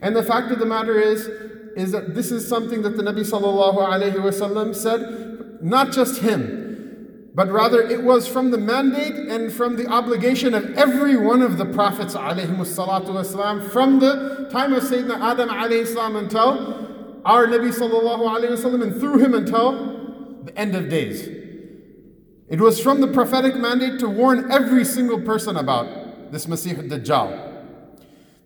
And 0.00 0.16
the 0.16 0.24
fact 0.24 0.50
of 0.50 0.58
the 0.58 0.66
matter 0.66 0.98
is, 0.98 1.28
is 1.76 1.92
that 1.92 2.16
this 2.16 2.32
is 2.32 2.48
something 2.48 2.82
that 2.82 2.96
the 2.96 3.04
Nabi 3.04 3.20
sallallahu 3.20 3.78
alayhi 3.78 4.14
wasallam 4.14 4.74
said, 4.74 5.62
not 5.62 5.92
just 5.92 6.22
him, 6.22 6.61
but 7.34 7.50
rather 7.50 7.80
it 7.80 8.02
was 8.02 8.28
from 8.28 8.50
the 8.50 8.58
mandate 8.58 9.14
and 9.14 9.52
from 9.52 9.76
the 9.76 9.86
obligation 9.86 10.54
of 10.54 10.76
every 10.76 11.16
one 11.16 11.40
of 11.40 11.56
the 11.56 11.64
prophets 11.64 12.14
wasallam, 12.14 13.70
from 13.70 14.00
the 14.00 14.48
time 14.50 14.72
of 14.74 14.82
Sayyidina 14.82 15.18
Adam 15.18 15.86
salam 15.86 16.16
until 16.16 17.20
our 17.24 17.46
Nabi 17.46 17.72
wasallam 17.72 18.82
and 18.82 19.00
through 19.00 19.18
him 19.18 19.34
until 19.34 20.42
the 20.44 20.58
end 20.58 20.74
of 20.74 20.88
days. 20.90 21.26
It 22.48 22.60
was 22.60 22.78
from 22.78 23.00
the 23.00 23.08
prophetic 23.08 23.56
mandate 23.56 23.98
to 24.00 24.08
warn 24.08 24.52
every 24.52 24.84
single 24.84 25.20
person 25.20 25.56
about 25.56 26.30
this 26.32 26.44
Masih 26.44 26.76
al-Dajjal. 26.76 27.48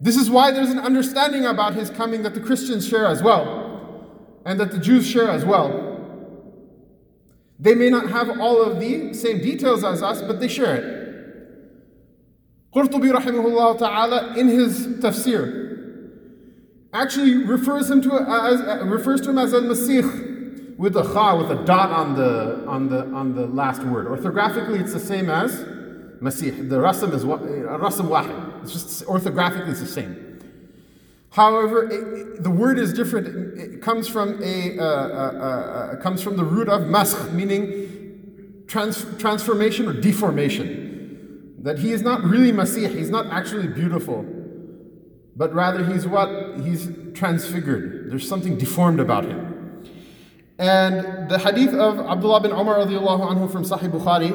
This 0.00 0.16
is 0.16 0.30
why 0.30 0.52
there's 0.52 0.70
an 0.70 0.78
understanding 0.78 1.44
about 1.44 1.74
his 1.74 1.90
coming 1.90 2.22
that 2.22 2.34
the 2.34 2.40
Christians 2.40 2.86
share 2.86 3.06
as 3.06 3.22
well, 3.22 4.04
and 4.44 4.60
that 4.60 4.70
the 4.70 4.78
Jews 4.78 5.08
share 5.08 5.28
as 5.28 5.44
well. 5.44 5.85
They 7.58 7.74
may 7.74 7.88
not 7.88 8.10
have 8.10 8.38
all 8.40 8.62
of 8.62 8.80
the 8.80 9.14
same 9.14 9.38
details 9.38 9.82
as 9.82 10.02
us, 10.02 10.22
but 10.22 10.40
they 10.40 10.48
share 10.48 10.76
it. 10.76 11.06
Qurtubi 12.74 13.10
rahimahullah 13.10 13.78
ta'ala 13.78 14.36
in 14.36 14.48
his 14.48 14.86
tafsir 14.98 15.64
actually 16.92 17.44
refers 17.44 17.90
him 17.90 18.02
to 18.02 18.12
as 18.14 18.60
refers 18.86 19.20
to 19.22 19.30
him 19.30 19.38
as 19.38 19.54
al-Masih 19.54 20.76
with 20.76 20.96
a 20.96 21.02
kha 21.02 21.38
with 21.38 21.50
a 21.50 21.64
dot 21.64 21.90
on 21.90 22.14
the 22.14 22.62
on 22.66 22.88
the 22.88 23.06
on 23.14 23.34
the 23.34 23.46
last 23.46 23.82
word. 23.82 24.06
Orthographically 24.06 24.80
it's 24.80 24.92
the 24.92 25.00
same 25.00 25.30
as 25.30 25.64
Masih. 26.20 26.68
The 26.68 26.76
rasam 26.76 27.14
is 27.14 27.24
uh, 27.24 27.28
rasam 27.78 28.08
wahid. 28.08 28.62
It's 28.62 28.72
just 28.72 29.06
orthographically 29.06 29.70
it's 29.70 29.80
the 29.80 29.86
same. 29.86 30.25
However, 31.30 31.88
it, 31.90 32.42
the 32.42 32.50
word 32.50 32.78
is 32.78 32.92
different. 32.92 33.58
It, 33.58 33.82
comes 33.82 34.08
from 34.08 34.42
a 34.42 34.78
uh, 34.78 34.82
uh, 34.82 34.84
uh, 34.84 35.42
uh, 35.94 35.96
comes 35.96 36.22
from 36.22 36.36
the 36.36 36.44
root 36.44 36.68
of 36.68 36.82
maskh, 36.82 37.32
meaning 37.32 38.64
trans- 38.66 39.04
transformation 39.18 39.86
or 39.88 39.92
deformation. 39.92 41.54
That 41.58 41.78
he 41.78 41.92
is 41.92 42.02
not 42.02 42.22
really 42.22 42.52
Masih. 42.52 42.88
He's 42.94 43.10
not 43.10 43.26
actually 43.26 43.66
beautiful, 43.68 44.24
but 45.36 45.52
rather 45.52 45.84
he's 45.84 46.06
what 46.06 46.60
he's 46.60 46.88
transfigured. 47.14 48.10
There's 48.10 48.26
something 48.26 48.56
deformed 48.56 49.00
about 49.00 49.24
him. 49.24 49.84
And 50.58 51.28
the 51.28 51.38
hadith 51.38 51.74
of 51.74 51.98
Abdullah 51.98 52.40
bin 52.40 52.52
Umar 52.52 52.76
anhu 52.78 53.50
from 53.50 53.64
Sahih 53.64 53.90
Bukhari 53.90 54.32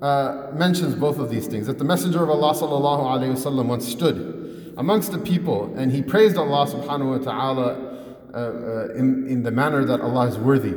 uh, 0.00 0.52
mentions 0.54 0.94
both 0.94 1.18
of 1.18 1.30
these 1.30 1.46
things. 1.46 1.66
That 1.66 1.78
the 1.78 1.84
Messenger 1.84 2.22
of 2.22 2.30
Allah 2.30 2.54
sallallahu 2.54 3.00
alaihi 3.00 3.32
wasallam 3.32 3.66
once 3.66 3.88
stood 3.88 4.41
amongst 4.76 5.12
the 5.12 5.18
people 5.18 5.72
and 5.76 5.92
he 5.92 6.02
praised 6.02 6.36
Allah 6.36 6.66
subhanahu 6.66 7.24
wa 7.24 7.32
taala 7.32 7.92
uh, 8.34 8.38
uh, 8.38 8.94
in, 8.94 9.26
in 9.28 9.42
the 9.42 9.50
manner 9.50 9.84
that 9.84 10.00
Allah 10.00 10.26
is 10.28 10.38
worthy. 10.38 10.74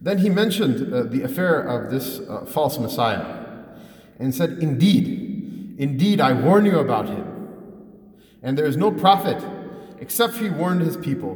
Then 0.00 0.18
he 0.18 0.28
mentioned 0.28 0.92
uh, 0.92 1.04
the 1.04 1.22
affair 1.22 1.60
of 1.60 1.90
this 1.90 2.20
uh, 2.20 2.44
false 2.46 2.78
Messiah 2.78 3.40
and 4.18 4.34
said, 4.34 4.58
Indeed, 4.60 5.76
indeed, 5.78 6.20
I 6.20 6.32
warn 6.32 6.66
you 6.66 6.78
about 6.78 7.08
him. 7.08 7.26
And 8.42 8.56
there 8.56 8.66
is 8.66 8.76
no 8.76 8.90
prophet 8.90 9.42
except 9.98 10.36
he 10.36 10.50
warned 10.50 10.82
his 10.82 10.96
people. 10.96 11.32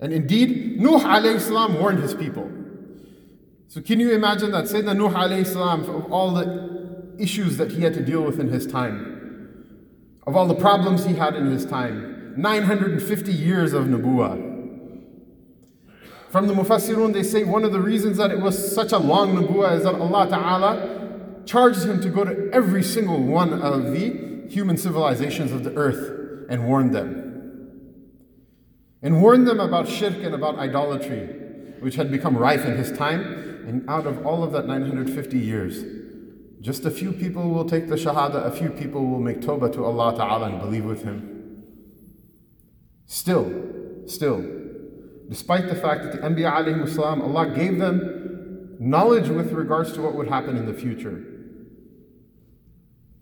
And 0.00 0.12
indeed, 0.12 0.80
Nuh 0.80 0.98
alayhi 0.98 1.40
salam 1.40 1.78
warned 1.78 2.00
his 2.00 2.14
people. 2.14 2.50
So 3.68 3.80
can 3.80 4.00
you 4.00 4.12
imagine 4.12 4.50
that 4.52 4.64
Sayyidina 4.64 4.96
Nuh 4.96 5.10
alayhi 5.10 5.46
salam, 5.46 5.82
of 5.82 6.12
all 6.12 6.32
the 6.32 7.14
issues 7.18 7.56
that 7.56 7.72
he 7.72 7.82
had 7.82 7.94
to 7.94 8.04
deal 8.04 8.22
with 8.22 8.40
in 8.40 8.48
his 8.48 8.66
time, 8.66 9.11
of 10.26 10.36
all 10.36 10.46
the 10.46 10.54
problems 10.54 11.04
he 11.04 11.14
had 11.14 11.34
in 11.34 11.46
his 11.46 11.66
time, 11.66 12.34
950 12.36 13.32
years 13.32 13.72
of 13.72 13.86
Nubuwa. 13.86 14.50
From 16.30 16.46
the 16.46 16.54
Mufassirun, 16.54 17.12
they 17.12 17.22
say 17.22 17.44
one 17.44 17.64
of 17.64 17.72
the 17.72 17.80
reasons 17.80 18.16
that 18.16 18.30
it 18.30 18.40
was 18.40 18.74
such 18.74 18.92
a 18.92 18.98
long 18.98 19.36
Nubuwa 19.36 19.76
is 19.76 19.84
that 19.84 19.94
Allah 19.94 20.28
Ta'ala 20.28 21.42
charged 21.44 21.84
him 21.84 22.00
to 22.00 22.08
go 22.08 22.24
to 22.24 22.50
every 22.52 22.82
single 22.82 23.22
one 23.22 23.52
of 23.52 23.92
the 23.92 24.48
human 24.48 24.76
civilizations 24.76 25.52
of 25.52 25.64
the 25.64 25.74
earth 25.74 26.46
and 26.48 26.66
warn 26.66 26.92
them. 26.92 27.18
And 29.02 29.20
warn 29.20 29.44
them 29.44 29.60
about 29.60 29.88
shirk 29.88 30.14
and 30.22 30.34
about 30.34 30.58
idolatry, 30.58 31.26
which 31.80 31.96
had 31.96 32.10
become 32.10 32.36
rife 32.36 32.64
in 32.64 32.76
his 32.76 32.92
time 32.92 33.42
and 33.66 33.88
out 33.88 34.06
of 34.06 34.26
all 34.26 34.42
of 34.42 34.52
that 34.52 34.66
950 34.66 35.38
years, 35.38 35.84
just 36.62 36.84
a 36.84 36.90
few 36.90 37.12
people 37.12 37.50
will 37.50 37.64
take 37.64 37.88
the 37.88 37.96
Shahada, 37.96 38.46
a 38.46 38.52
few 38.52 38.70
people 38.70 39.04
will 39.04 39.18
make 39.18 39.40
Tawbah 39.40 39.72
to 39.74 39.84
Allah 39.84 40.16
Ta'ala 40.16 40.46
and 40.46 40.60
believe 40.60 40.84
with 40.84 41.02
Him. 41.02 41.64
Still, 43.04 43.52
still, 44.06 44.42
despite 45.28 45.68
the 45.68 45.74
fact 45.74 46.04
that 46.04 46.12
the 46.12 46.18
Anbiya 46.18 46.52
alayhi 46.52 46.98
Allah 46.98 47.50
gave 47.50 47.78
them 47.78 48.76
knowledge 48.78 49.28
with 49.28 49.52
regards 49.52 49.92
to 49.94 50.02
what 50.02 50.14
would 50.14 50.28
happen 50.28 50.56
in 50.56 50.66
the 50.66 50.72
future. 50.72 51.24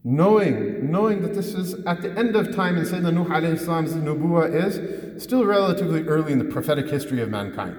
Knowing, 0.05 0.90
knowing 0.90 1.22
that 1.22 1.35
this 1.35 1.55
is 1.55 1.74
at 1.87 2.03
the 2.03 2.11
end 2.18 2.37
of 2.37 2.55
time 2.55 2.76
and 2.76 2.87
Sayyidina 2.87 3.12
Nuh 3.14 3.24
alayhi 3.24 3.59
nubuwa 4.03 4.55
is 4.55 5.22
still 5.22 5.46
relatively 5.46 6.03
early 6.03 6.33
in 6.33 6.38
the 6.38 6.44
prophetic 6.44 6.88
history 6.88 7.22
of 7.22 7.31
mankind. 7.31 7.76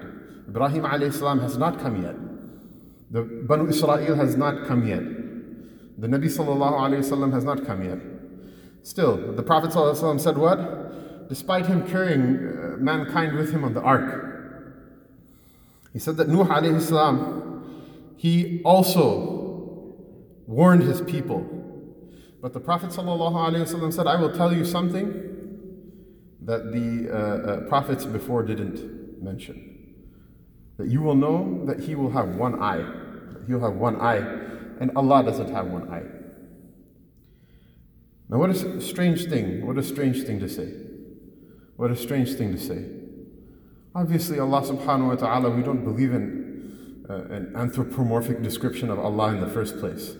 Ibrahim 0.48 0.82
alayhi 0.82 1.42
has 1.42 1.56
not 1.56 1.78
come 1.78 2.02
yet. 2.02 2.16
The 3.12 3.22
Banu 3.22 3.68
Israel 3.68 4.16
has 4.16 4.36
not 4.36 4.66
come 4.66 4.88
yet. 4.88 5.21
The 6.02 6.08
Nabi 6.08 6.24
sallallahu 6.24 7.32
has 7.32 7.44
not 7.44 7.64
come 7.64 7.84
yet. 7.84 7.98
Still, 8.82 9.34
the 9.36 9.42
Prophet 9.44 9.70
sallallahu 9.70 10.20
said 10.20 10.36
what? 10.36 11.28
Despite 11.28 11.66
him 11.66 11.88
carrying 11.88 12.38
uh, 12.38 12.76
mankind 12.78 13.36
with 13.36 13.52
him 13.52 13.62
on 13.62 13.72
the 13.72 13.80
ark, 13.80 14.74
he 15.92 16.00
said 16.00 16.16
that 16.16 16.28
Nuh 16.28 16.80
salam, 16.80 18.16
he 18.16 18.60
also 18.64 19.94
warned 20.48 20.82
his 20.82 21.00
people. 21.02 21.46
But 22.40 22.52
the 22.52 22.60
Prophet 22.60 22.90
ﷺ 22.90 23.92
said, 23.92 24.08
I 24.08 24.16
will 24.16 24.32
tell 24.32 24.52
you 24.52 24.64
something 24.64 25.06
that 26.40 26.72
the 26.72 27.08
uh, 27.08 27.16
uh, 27.16 27.68
prophets 27.68 28.04
before 28.04 28.42
didn't 28.42 29.22
mention. 29.22 29.94
That 30.78 30.88
you 30.88 31.02
will 31.02 31.14
know 31.14 31.64
that 31.66 31.78
he 31.78 31.94
will 31.94 32.10
have 32.10 32.34
one 32.34 32.60
eye 32.60 32.84
he'll 33.46 33.60
have 33.60 33.74
one 33.74 34.00
eye, 34.00 34.20
and 34.80 34.90
Allah 34.96 35.22
doesn't 35.24 35.52
have 35.52 35.66
one 35.66 35.88
eye. 35.90 36.02
Now, 38.28 38.38
what 38.38 38.50
a 38.50 38.80
strange 38.80 39.26
thing, 39.26 39.66
what 39.66 39.76
a 39.76 39.82
strange 39.82 40.22
thing 40.22 40.40
to 40.40 40.48
say. 40.48 40.72
What 41.76 41.90
a 41.90 41.96
strange 41.96 42.34
thing 42.34 42.52
to 42.52 42.58
say. 42.58 42.86
Obviously, 43.94 44.38
Allah 44.38 44.62
subhanahu 44.62 45.08
wa 45.08 45.14
ta'ala, 45.16 45.50
we 45.50 45.62
don't 45.62 45.84
believe 45.84 46.14
in 46.14 47.04
uh, 47.10 47.14
an 47.24 47.52
anthropomorphic 47.56 48.42
description 48.42 48.88
of 48.88 48.98
Allah 48.98 49.34
in 49.34 49.40
the 49.40 49.48
first 49.48 49.78
place. 49.80 50.16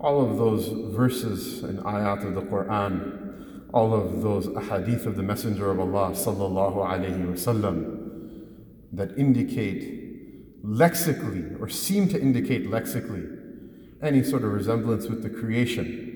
All 0.00 0.24
of 0.24 0.38
those 0.38 0.68
verses 0.68 1.62
and 1.64 1.80
ayat 1.80 2.24
of 2.24 2.34
the 2.34 2.42
Quran, 2.42 3.66
all 3.74 3.92
of 3.92 4.22
those 4.22 4.46
ahadith 4.46 5.04
of 5.04 5.16
the 5.16 5.22
Messenger 5.22 5.70
of 5.70 5.80
Allah 5.80 6.12
sallallahu 6.12 6.76
alayhi 6.76 7.26
wasallam 7.26 8.08
that 8.92 9.18
indicate 9.18 10.62
lexically 10.62 11.44
or 11.60 11.68
seem 11.68 12.08
to 12.08 12.18
indicate 12.18 12.70
lexically 12.70 13.24
any 14.01 14.23
sort 14.23 14.43
of 14.43 14.51
resemblance 14.51 15.07
with 15.07 15.23
the 15.23 15.29
creation. 15.29 16.13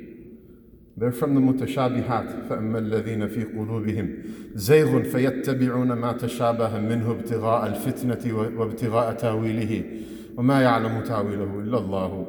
They're 0.98 1.12
from 1.12 1.36
the 1.36 1.42
mutashabihat. 1.42 2.48
فَأَمَّا 2.48 2.90
الَّذِينَ 2.90 3.28
فِي 3.30 3.56
قُلُوبِهِمْ 3.56 4.56
زَيْغٌ 4.56 5.12
فَيَتَّبِعُونَ 5.12 5.94
مَا 5.94 6.14
تَشَابَهَ 6.18 6.74
مِنْهُ 6.80 7.12
ابْتِغَاءَ 7.12 7.68
الْفِتْنَةِ 7.68 8.34
وَابْتِغَاءَ 8.58 9.14
تَأْوِيلِهِ 9.14 10.04
وَمَا 10.36 10.62
يَعْلَمُ 10.62 11.04
تَأْوِيلَهُ 11.04 11.64
إِلَّا 11.64 11.78
اللَّهُ 11.78 12.28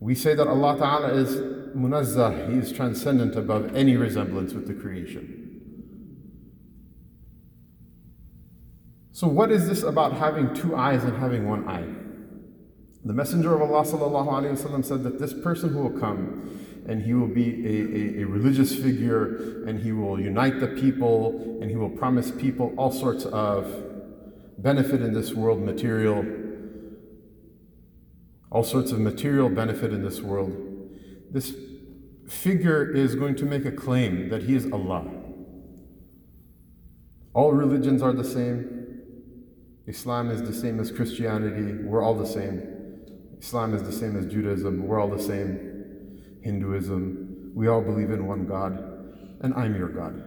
We 0.00 0.16
say 0.16 0.34
that 0.34 0.48
Allah 0.48 0.76
Ta'ala 0.76 1.14
is 1.14 1.36
munazzah, 1.76 2.50
He 2.50 2.58
is 2.58 2.72
transcendent 2.72 3.36
above 3.36 3.76
any 3.76 3.96
resemblance 3.96 4.52
with 4.52 4.66
the 4.66 4.74
creation. 4.74 5.46
So, 9.12 9.28
what 9.28 9.52
is 9.52 9.68
this 9.68 9.82
about 9.82 10.14
having 10.14 10.52
two 10.52 10.76
eyes 10.76 11.04
and 11.04 11.16
having 11.16 11.48
one 11.48 11.66
eye? 11.68 11.86
The 13.06 13.12
Messenger 13.12 13.54
of 13.54 13.70
Allah 13.70 13.84
وسلم, 13.84 14.84
said 14.84 15.04
that 15.04 15.20
this 15.20 15.32
person 15.32 15.72
who 15.72 15.84
will 15.84 15.98
come 15.98 16.60
and 16.88 17.02
he 17.02 17.14
will 17.14 17.28
be 17.28 17.64
a, 17.64 18.20
a, 18.20 18.22
a, 18.22 18.26
religious 18.26 18.74
figure 18.74 19.64
and 19.64 19.80
he 19.80 19.92
will 19.92 20.20
unite 20.20 20.58
the 20.58 20.66
people 20.66 21.58
and 21.60 21.70
he 21.70 21.76
will 21.76 21.90
promise 21.90 22.32
people 22.32 22.74
all 22.76 22.90
sorts 22.90 23.24
of 23.26 23.72
benefit 24.58 25.02
in 25.02 25.12
this 25.12 25.34
world, 25.34 25.62
material, 25.62 26.24
all 28.50 28.64
sorts 28.64 28.90
of 28.90 28.98
material 28.98 29.48
benefit 29.48 29.92
in 29.92 30.02
this 30.02 30.20
world. 30.20 30.52
This 31.30 31.54
figure 32.28 32.90
is 32.90 33.14
going 33.14 33.36
to 33.36 33.44
make 33.44 33.64
a 33.64 33.72
claim 33.72 34.30
that 34.30 34.44
he 34.44 34.56
is 34.56 34.70
Allah. 34.72 35.04
All 37.34 37.52
religions 37.52 38.02
are 38.02 38.12
the 38.12 38.24
same. 38.24 39.02
Islam 39.86 40.30
is 40.30 40.42
the 40.42 40.54
same 40.54 40.80
as 40.80 40.90
Christianity. 40.90 41.84
We're 41.84 42.02
all 42.02 42.14
the 42.14 42.26
same. 42.26 42.69
Islam 43.40 43.74
is 43.74 43.82
the 43.82 43.92
same 43.92 44.16
as 44.16 44.26
Judaism. 44.26 44.86
We're 44.86 45.00
all 45.00 45.10
the 45.10 45.22
same. 45.22 46.20
Hinduism. 46.42 47.52
We 47.54 47.68
all 47.68 47.80
believe 47.80 48.10
in 48.10 48.26
one 48.26 48.46
God. 48.46 48.78
And 49.40 49.54
I'm 49.54 49.74
your 49.74 49.88
God. 49.88 50.22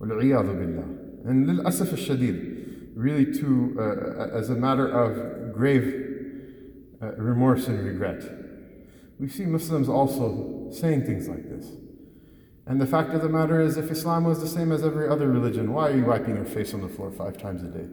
And 0.00 1.46
للأسف 1.46 1.92
الشديد, 1.92 2.94
really 2.94 3.32
to, 3.32 3.76
uh, 3.78 4.36
as 4.38 4.50
a 4.50 4.54
matter 4.54 4.88
of 4.88 5.54
grave 5.54 6.04
uh, 7.02 7.12
remorse 7.16 7.68
and 7.68 7.84
regret, 7.84 8.22
we 9.18 9.28
see 9.28 9.46
Muslims 9.46 9.88
also 9.88 10.68
saying 10.70 11.04
things 11.04 11.28
like 11.28 11.48
this. 11.48 11.66
And 12.66 12.80
the 12.80 12.86
fact 12.86 13.14
of 13.14 13.22
the 13.22 13.28
matter 13.28 13.60
is, 13.60 13.76
if 13.76 13.90
Islam 13.90 14.24
was 14.24 14.40
the 14.40 14.48
same 14.48 14.72
as 14.72 14.82
every 14.82 15.08
other 15.08 15.28
religion, 15.28 15.72
why 15.72 15.90
are 15.90 15.96
you 15.96 16.04
wiping 16.04 16.34
your 16.34 16.44
face 16.44 16.74
on 16.74 16.80
the 16.80 16.88
floor 16.88 17.12
five 17.12 17.38
times 17.38 17.62
a 17.62 17.68
day? 17.68 17.86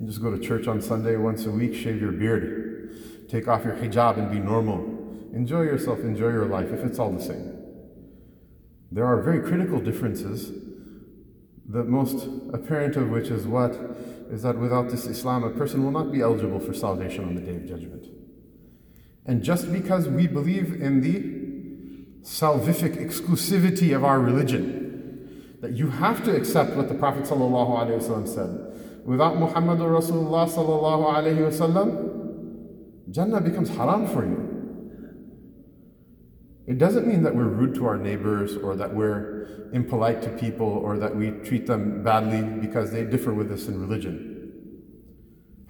You 0.00 0.06
just 0.06 0.22
go 0.22 0.30
to 0.30 0.38
church 0.38 0.68
on 0.68 0.80
Sunday 0.80 1.16
once 1.16 1.44
a 1.46 1.50
week, 1.50 1.74
shave 1.74 2.00
your 2.00 2.12
beard, 2.12 2.61
take 3.33 3.47
off 3.47 3.65
your 3.65 3.75
hijab, 3.75 4.17
and 4.17 4.29
be 4.29 4.37
normal. 4.37 4.77
Enjoy 5.33 5.63
yourself, 5.63 5.99
enjoy 6.01 6.29
your 6.29 6.45
life, 6.45 6.71
if 6.71 6.81
it's 6.81 6.99
all 6.99 7.11
the 7.11 7.21
same. 7.21 7.57
There 8.91 9.05
are 9.05 9.19
very 9.23 9.41
critical 9.41 9.79
differences, 9.79 10.51
the 11.67 11.83
most 11.83 12.27
apparent 12.53 12.95
of 12.95 13.09
which 13.09 13.29
is 13.29 13.47
what? 13.47 13.71
Is 14.29 14.43
that 14.43 14.59
without 14.59 14.91
this 14.91 15.07
Islam, 15.07 15.43
a 15.43 15.49
person 15.49 15.83
will 15.83 15.89
not 15.89 16.11
be 16.11 16.21
eligible 16.21 16.59
for 16.59 16.75
salvation 16.75 17.25
on 17.25 17.33
the 17.33 17.41
day 17.41 17.55
of 17.55 17.67
judgment. 17.67 18.05
And 19.25 19.41
just 19.41 19.71
because 19.73 20.07
we 20.07 20.27
believe 20.27 20.79
in 20.79 21.01
the 21.01 21.43
salvific 22.23 23.03
exclusivity 23.03 23.95
of 23.95 24.03
our 24.03 24.19
religion, 24.19 25.57
that 25.61 25.71
you 25.71 25.89
have 25.89 26.23
to 26.25 26.35
accept 26.35 26.75
what 26.75 26.87
the 26.87 26.93
Prophet 26.93 27.23
ﷺ 27.23 28.27
said. 28.27 29.05
Without 29.05 29.37
Muhammad 29.37 29.79
Rasulullah 29.79 30.47
Jannah 33.09 33.41
becomes 33.41 33.69
haram 33.69 34.07
for 34.07 34.25
you. 34.25 34.49
It 36.65 36.77
doesn't 36.77 37.05
mean 37.05 37.23
that 37.23 37.35
we're 37.35 37.43
rude 37.43 37.75
to 37.75 37.85
our 37.85 37.97
neighbors 37.97 38.55
or 38.55 38.75
that 38.77 38.93
we're 38.93 39.69
impolite 39.73 40.21
to 40.21 40.29
people 40.29 40.67
or 40.67 40.97
that 40.97 41.13
we 41.15 41.31
treat 41.43 41.67
them 41.67 42.03
badly 42.03 42.41
because 42.41 42.91
they 42.91 43.03
differ 43.03 43.33
with 43.33 43.51
us 43.51 43.67
in 43.67 43.79
religion. 43.79 44.32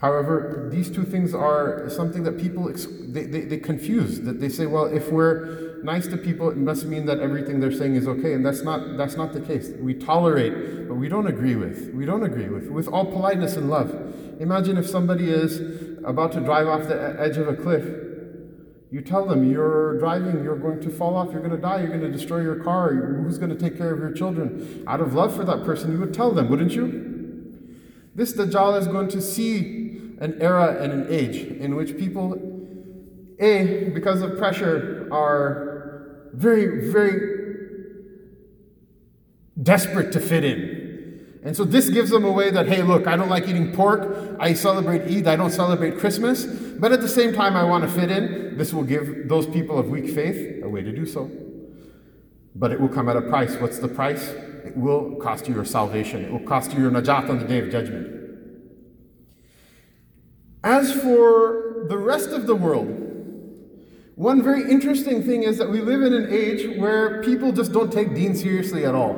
However, 0.04 0.68
these 0.70 0.92
two 0.92 1.06
things 1.06 1.34
are 1.34 1.90
something 1.90 2.24
that 2.24 2.38
people 2.38 2.70
they, 3.08 3.24
they, 3.24 3.42
they 3.46 3.58
confuse. 3.58 4.20
That 4.20 4.42
they 4.42 4.50
say, 4.50 4.66
well, 4.66 4.84
if 4.84 5.10
we're 5.10 5.82
nice 5.82 6.08
to 6.08 6.18
people, 6.18 6.50
it 6.50 6.58
must 6.58 6.84
mean 6.84 7.06
that 7.06 7.22
everything 7.22 7.62
they're 7.62 7.72
saying 7.72 7.96
is 7.96 8.06
okay, 8.06 8.34
and 8.34 8.46
that's 8.46 8.64
not 8.64 8.98
that's 8.98 9.16
not 9.16 9.32
the 9.32 9.40
case. 9.40 9.70
We 9.80 9.94
tolerate, 9.94 10.90
but 10.90 10.96
we 10.96 11.08
don't 11.08 11.28
agree 11.28 11.56
with. 11.56 11.94
We 11.94 12.06
don't 12.06 12.24
agree 12.24 12.50
with 12.50 12.68
with 12.68 12.90
all 12.90 13.06
politeness 13.06 13.56
and 13.56 13.70
love. 13.70 13.92
Imagine 14.42 14.78
if 14.78 14.90
somebody 14.90 15.30
is 15.30 15.62
about 16.04 16.34
to 16.34 16.42
drive 16.42 16.68
off 16.68 16.90
the 16.90 17.16
edge 17.18 17.38
of 17.38 17.48
a 17.48 17.56
cliff. 17.56 17.86
You 18.92 19.00
tell 19.02 19.26
them 19.26 19.50
you're 19.50 19.98
driving, 20.00 20.44
you're 20.44 20.58
going 20.58 20.82
to 20.82 20.90
fall 20.90 21.16
off, 21.16 21.32
you're 21.32 21.40
going 21.40 21.56
to 21.56 21.66
die, 21.70 21.80
you're 21.80 21.88
going 21.88 22.02
to 22.02 22.12
destroy 22.12 22.42
your 22.42 22.62
car. 22.62 22.94
Who's 22.94 23.38
going 23.38 23.58
to 23.58 23.58
take 23.58 23.78
care 23.78 23.94
of 23.94 24.00
your 24.00 24.12
children? 24.12 24.84
Out 24.86 25.00
of 25.00 25.16
love 25.16 25.34
for 25.34 25.46
that 25.46 25.64
person, 25.64 25.94
you 25.94 26.00
would 26.00 26.14
tell 26.14 26.32
them, 26.32 26.50
wouldn't 26.50 26.74
you? 26.74 27.14
This 28.14 28.36
Dajjal 28.36 28.78
is 28.80 28.88
going 28.88 29.08
to 29.08 29.22
see 29.22 29.83
an 30.24 30.42
era 30.42 30.82
and 30.82 30.94
an 30.94 31.08
age 31.10 31.36
in 31.36 31.76
which 31.76 31.98
people, 31.98 32.34
A, 33.40 33.90
because 33.94 34.22
of 34.22 34.38
pressure, 34.38 35.10
are 35.12 36.30
very, 36.34 36.90
very 36.90 37.20
desperate 39.62 40.14
to 40.14 40.22
fit 40.22 40.46
in. 40.46 41.40
And 41.44 41.58
so 41.58 41.66
this 41.66 41.90
gives 41.90 42.10
them 42.10 42.24
a 42.24 42.32
way 42.32 42.52
that, 42.52 42.70
hey, 42.70 42.84
look, 42.84 43.06
I 43.06 43.18
don't 43.18 43.28
like 43.28 43.50
eating 43.50 43.74
pork. 43.74 44.38
I 44.40 44.54
celebrate 44.54 45.02
Eid. 45.02 45.28
I 45.28 45.36
don't 45.36 45.52
celebrate 45.52 46.00
Christmas. 46.00 46.46
But 46.46 46.94
at 46.94 47.02
the 47.02 47.10
same 47.10 47.34
time, 47.34 47.58
I 47.58 47.66
want 47.66 47.84
to 47.84 47.90
fit 47.90 48.10
in. 48.10 48.58
This 48.58 48.74
will 48.74 48.86
give 48.86 49.28
those 49.28 49.46
people 49.46 49.78
of 49.78 49.90
weak 49.90 50.10
faith 50.10 50.64
a 50.64 50.70
way 50.70 50.82
to 50.82 50.94
do 50.94 51.06
so. 51.06 51.30
But 52.56 52.72
it 52.72 52.80
will 52.80 52.88
come 52.88 53.10
at 53.10 53.18
a 53.18 53.22
price. 53.22 53.58
What's 53.58 53.80
the 53.80 53.90
price? 53.90 54.30
It 54.30 54.78
will 54.78 55.18
cost 55.18 55.50
you 55.50 55.54
your 55.54 55.66
salvation. 55.66 56.24
It 56.24 56.32
will 56.32 56.48
cost 56.48 56.72
you 56.72 56.80
your 56.80 56.92
najat 56.92 57.30
on 57.30 57.40
the 57.40 57.46
day 57.46 57.60
of 57.60 57.70
judgment. 57.70 58.23
As 60.64 60.94
for 60.94 61.86
the 61.90 61.98
rest 61.98 62.30
of 62.30 62.48
the 62.48 62.56
world, 62.56 62.88
one 64.16 64.42
very 64.42 64.70
interesting 64.72 65.24
thing 65.24 65.44
is 65.44 65.58
that 65.58 65.70
we 65.70 65.82
live 65.82 66.02
in 66.04 66.14
an 66.14 66.32
age 66.32 66.78
where 66.78 67.22
people 67.24 67.52
just 67.52 67.74
don't 67.74 67.92
take 67.92 68.14
deen 68.14 68.36
seriously 68.36 68.86
at 68.86 68.96
all, 68.96 69.14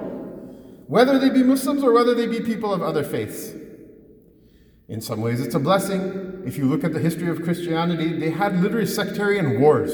whether 0.88 1.20
they 1.20 1.30
be 1.30 1.44
Muslims 1.44 1.84
or 1.84 1.92
whether 1.92 2.16
they 2.16 2.28
be 2.28 2.40
people 2.40 2.74
of 2.74 2.82
other 2.82 3.04
faiths. 3.04 3.54
In 4.88 5.02
some 5.02 5.22
ways, 5.22 5.42
it's 5.42 5.56
a 5.56 5.60
blessing. 5.60 6.44
If 6.46 6.58
you 6.58 6.66
look 6.66 6.84
at 6.84 6.94
the 6.94 7.00
history 7.00 7.30
of 7.30 7.44
Christianity, 7.44 8.18
they 8.20 8.30
had 8.30 8.62
literally 8.62 8.86
sectarian 8.86 9.60
wars. 9.60 9.92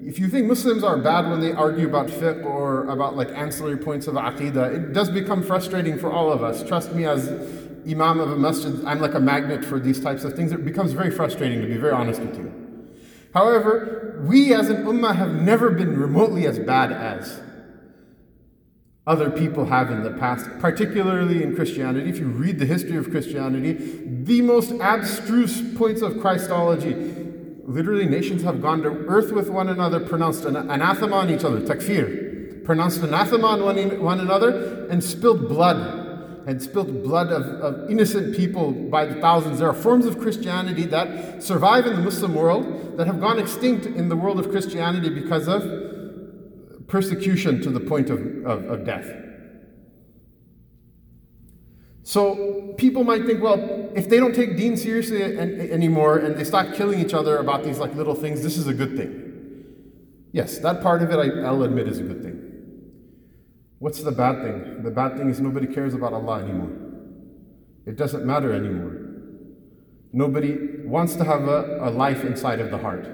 If 0.00 0.18
you 0.18 0.28
think 0.28 0.46
Muslims 0.46 0.84
are 0.84 0.98
bad 0.98 1.28
when 1.28 1.40
they 1.40 1.52
argue 1.52 1.88
about 1.88 2.06
fiqh 2.08 2.44
or 2.44 2.86
about 2.88 3.16
like 3.16 3.30
ancillary 3.30 3.78
points 3.78 4.06
of 4.06 4.14
aqidah, 4.14 4.74
it 4.74 4.92
does 4.92 5.10
become 5.10 5.42
frustrating 5.42 5.98
for 5.98 6.12
all 6.12 6.32
of 6.32 6.42
us. 6.42 6.62
Trust 6.62 6.94
me, 6.94 7.04
as 7.04 7.28
imam 7.88 8.20
of 8.20 8.30
a 8.30 8.36
masjid, 8.36 8.84
I'm 8.84 9.00
like 9.00 9.14
a 9.14 9.20
magnet 9.20 9.64
for 9.64 9.78
these 9.80 10.00
types 10.00 10.24
of 10.24 10.34
things. 10.34 10.52
It 10.52 10.64
becomes 10.64 10.92
very 10.92 11.10
frustrating, 11.10 11.60
to 11.60 11.66
be 11.66 11.76
very 11.76 11.92
honest 11.92 12.20
with 12.20 12.36
you. 12.36 12.52
However, 13.34 14.22
we 14.26 14.54
as 14.54 14.68
an 14.68 14.84
ummah 14.84 15.14
have 15.14 15.32
never 15.32 15.70
been 15.70 15.98
remotely 15.98 16.46
as 16.46 16.58
bad 16.58 16.92
as 16.92 17.40
other 19.06 19.30
people 19.30 19.64
have 19.66 19.90
in 19.90 20.02
the 20.02 20.10
past, 20.10 20.46
particularly 20.58 21.42
in 21.42 21.54
Christianity. 21.54 22.10
If 22.10 22.18
you 22.18 22.26
read 22.26 22.58
the 22.58 22.66
history 22.66 22.96
of 22.96 23.10
Christianity, 23.10 23.72
the 24.24 24.42
most 24.42 24.72
abstruse 24.72 25.62
points 25.76 26.02
of 26.02 26.20
Christology, 26.20 26.94
literally 27.64 28.06
nations 28.06 28.42
have 28.42 28.60
gone 28.60 28.82
to 28.82 28.88
earth 28.88 29.32
with 29.32 29.48
one 29.48 29.68
another, 29.68 30.00
pronounced 30.00 30.44
an 30.44 30.56
anathema 30.56 31.16
on 31.16 31.30
each 31.30 31.44
other, 31.44 31.60
takfir, 31.60 32.64
pronounced 32.64 33.02
anathema 33.02 33.46
on 33.46 33.62
one, 33.62 34.02
one 34.02 34.20
another, 34.20 34.86
and 34.88 35.02
spilled 35.02 35.48
blood 35.48 36.07
had 36.48 36.62
spilt 36.62 37.02
blood 37.02 37.30
of, 37.30 37.42
of 37.60 37.90
innocent 37.90 38.34
people 38.34 38.72
by 38.72 39.04
the 39.04 39.20
thousands. 39.20 39.58
There 39.58 39.68
are 39.68 39.74
forms 39.74 40.06
of 40.06 40.18
Christianity 40.18 40.86
that 40.86 41.42
survive 41.42 41.84
in 41.84 41.94
the 41.94 42.00
Muslim 42.00 42.34
world 42.34 42.96
that 42.96 43.06
have 43.06 43.20
gone 43.20 43.38
extinct 43.38 43.84
in 43.84 44.08
the 44.08 44.16
world 44.16 44.40
of 44.40 44.48
Christianity 44.48 45.10
because 45.10 45.46
of 45.46 45.62
persecution 46.88 47.60
to 47.60 47.68
the 47.68 47.80
point 47.80 48.08
of, 48.08 48.20
of, 48.46 48.64
of 48.64 48.86
death. 48.86 49.06
So 52.02 52.74
people 52.78 53.04
might 53.04 53.26
think, 53.26 53.42
well, 53.42 53.92
if 53.94 54.08
they 54.08 54.16
don't 54.16 54.34
take 54.34 54.56
deen 54.56 54.78
seriously 54.78 55.22
anymore 55.22 56.16
and 56.16 56.34
they 56.34 56.44
stop 56.44 56.72
killing 56.72 56.98
each 56.98 57.12
other 57.12 57.36
about 57.36 57.62
these 57.62 57.78
like 57.78 57.94
little 57.94 58.14
things, 58.14 58.42
this 58.42 58.56
is 58.56 58.66
a 58.66 58.72
good 58.72 58.96
thing. 58.96 59.66
Yes, 60.32 60.60
that 60.60 60.80
part 60.80 61.02
of 61.02 61.10
it 61.10 61.18
I, 61.18 61.46
I'll 61.46 61.62
admit 61.62 61.88
is 61.88 61.98
a 61.98 62.04
good 62.04 62.22
thing. 62.22 62.48
What's 63.79 64.01
the 64.01 64.11
bad 64.11 64.41
thing? 64.41 64.83
The 64.83 64.91
bad 64.91 65.17
thing 65.17 65.29
is 65.29 65.39
nobody 65.39 65.67
cares 65.67 65.93
about 65.93 66.13
Allah 66.13 66.43
anymore. 66.43 66.71
It 67.85 67.97
doesn't 67.97 68.25
matter 68.25 68.53
anymore. 68.53 68.97
Nobody 70.13 70.85
wants 70.85 71.15
to 71.15 71.23
have 71.23 71.47
a, 71.47 71.79
a 71.81 71.89
life 71.89 72.23
inside 72.23 72.59
of 72.59 72.71
the 72.71 72.77
heart. 72.77 73.07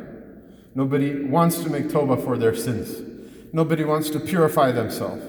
Nobody 0.76 1.26
wants 1.26 1.63
to 1.63 1.70
make 1.70 1.86
tawbah 1.86 2.24
for 2.24 2.38
their 2.38 2.54
sins. 2.54 3.02
Nobody 3.52 3.84
wants 3.84 4.10
to 4.12 4.20
purify 4.20 4.72
themselves. 4.72 5.24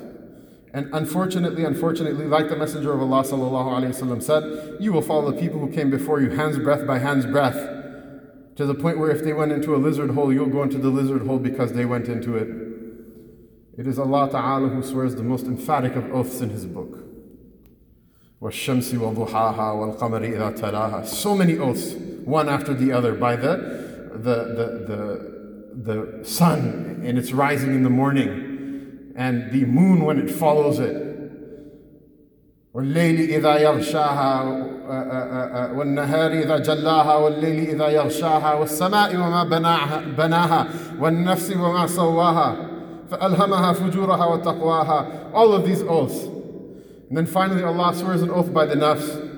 And 0.73 0.93
unfortunately, 0.93 1.65
unfortunately, 1.65 2.27
like 2.27 2.49
the 2.49 2.57
Messenger 2.57 2.93
of 2.93 3.01
Allah 3.01 3.23
وسلم, 3.23 4.23
said, 4.23 4.77
you 4.81 4.93
will 4.93 5.03
follow 5.03 5.31
the 5.31 5.41
people 5.41 5.59
who 5.59 5.69
came 5.73 5.91
before 5.91 6.21
you, 6.21 6.31
hands 6.31 6.59
breadth 6.59 6.87
by 6.87 6.99
hands 6.99 7.25
breadth, 7.27 7.57
to 8.57 8.67
the 8.67 8.75
point 8.75 8.99
where 8.99 9.11
if 9.11 9.25
they 9.25 9.33
went 9.33 9.53
into 9.53 9.75
a 9.75 9.79
lizard 9.79 10.11
hole, 10.11 10.33
you'll 10.33 10.47
go 10.47 10.63
into 10.63 10.79
the 10.79 10.91
lizard 10.91 11.23
hole 11.27 11.39
because 11.39 11.73
they 11.73 11.87
went 11.87 12.09
into 12.09 12.37
it. 12.37 12.64
It 13.77 13.87
is 13.87 13.99
Allah 13.99 14.31
Ta'ala 14.31 14.69
who 14.69 14.83
swears 14.83 15.15
the 15.15 15.23
most 15.23 15.47
emphatic 15.47 15.97
of 15.97 16.13
oaths 16.13 16.41
in 16.41 16.51
His 16.51 16.67
book. 16.67 16.99
وَالشَّمْسِ 18.43 18.95
وَضُحَاهَا 18.95 19.99
وَالْقَمَرِ 19.99 20.37
إِذَا 20.37 20.59
تَلَاهَا 20.59 21.07
So 21.07 21.35
many 21.35 21.59
oaths, 21.59 21.95
one 22.25 22.49
after 22.49 22.75
the 22.75 22.93
other, 22.93 23.15
by 23.15 23.37
the, 23.37 24.11
the, 24.15 24.35
the, 24.57 25.85
the, 25.85 25.93
the 25.93 26.25
sun 26.25 27.03
in 27.05 27.17
its 27.17 27.33
rising 27.33 27.75
in 27.75 27.83
the 27.83 27.91
morning, 27.91 29.13
and 29.17 29.51
the 29.53 29.65
moon 29.65 30.05
when 30.05 30.19
it 30.19 30.31
follows 30.31 30.79
it. 30.79 31.07
وَاللَّيْلِ 32.75 33.29
إِذَا 33.29 33.61
يَغْشَاهَا 33.61 34.71
والنهار 35.75 36.31
إذا 36.33 36.59
جلاها 36.59 37.17
والليل 37.17 37.69
إذا 37.69 37.89
يغشاها 37.89 38.55
والسماء 38.55 39.17
وما 39.17 39.45
بناها, 39.45 40.03
بناها 40.19 40.67
والنفس 40.99 41.57
وما 41.57 41.87
سواها 41.87 42.64
فألهمها 43.11 43.73
فجورها 43.73 44.27
وتقواها 44.27 45.33
all 45.35 45.53
of 45.53 45.65
these 45.65 45.83
oaths 45.83 46.25
and 47.09 47.17
then 47.17 47.27
finally 47.27 47.63
Allah 47.63 47.95
swears 47.95 48.23
an 48.23 48.31
oath 48.31 48.53
by 48.53 48.67
the 48.67 48.75
nafs 48.75 49.29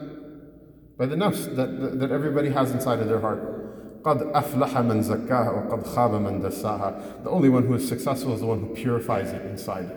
by 0.99 1.07
the 1.07 1.17
nafs 1.17 1.45
that, 1.57 1.81
that, 1.81 2.01
that 2.01 2.11
everybody 2.11 2.51
has 2.51 2.71
inside 2.71 3.01
of 3.01 3.09
their 3.09 3.21
heart 3.21 3.59
قد 4.05 4.33
أفلح 4.33 4.79
من 4.79 5.03
زكاها 5.03 5.51
وقد 5.51 5.87
خاب 5.87 6.11
من 6.15 6.43
دساها 6.43 7.23
the 7.25 7.31
only 7.31 7.49
one 7.49 7.67
who 7.67 7.75
is 7.75 7.87
successful 7.87 8.35
is 8.35 8.41
the 8.41 8.47
one 8.47 8.61
who 8.61 8.75
purifies 8.75 9.31
it 9.33 9.43
inside 9.47 9.91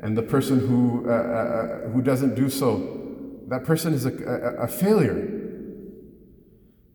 and 0.00 0.16
the 0.16 0.22
person 0.22 0.58
who, 0.60 1.08
uh, 1.08 1.12
uh, 1.12 1.88
who 1.90 2.00
doesn't 2.02 2.34
do 2.34 2.48
so 2.48 3.00
that 3.50 3.64
person 3.64 3.92
is 3.92 4.06
a, 4.06 4.12
a, 4.12 4.64
a 4.64 4.68
failure. 4.68 5.28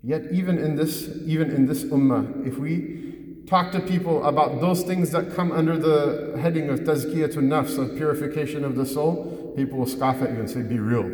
Yet 0.02 0.24
even 0.32 0.58
in 0.58 0.76
this, 0.76 1.10
even 1.26 1.52
in 1.52 1.66
this 1.66 1.84
ummah, 1.84 2.48
if 2.48 2.58
we 2.58 3.09
talk 3.51 3.73
to 3.73 3.81
people 3.81 4.25
about 4.25 4.61
those 4.61 4.85
things 4.85 5.11
that 5.11 5.35
come 5.35 5.51
under 5.51 5.77
the 5.77 6.39
heading 6.41 6.71
of 6.71 6.81
tazkiyatun 6.81 7.49
nafs, 7.49 7.77
of 7.77 7.97
purification 7.97 8.65
of 8.65 8.77
the 8.77 8.87
soul, 8.87 9.53
people 9.57 9.77
will 9.77 9.87
scoff 9.87 10.23
at 10.23 10.31
you 10.31 10.39
and 10.39 10.49
say, 10.49 10.63
be 10.63 10.79
real. 10.79 11.11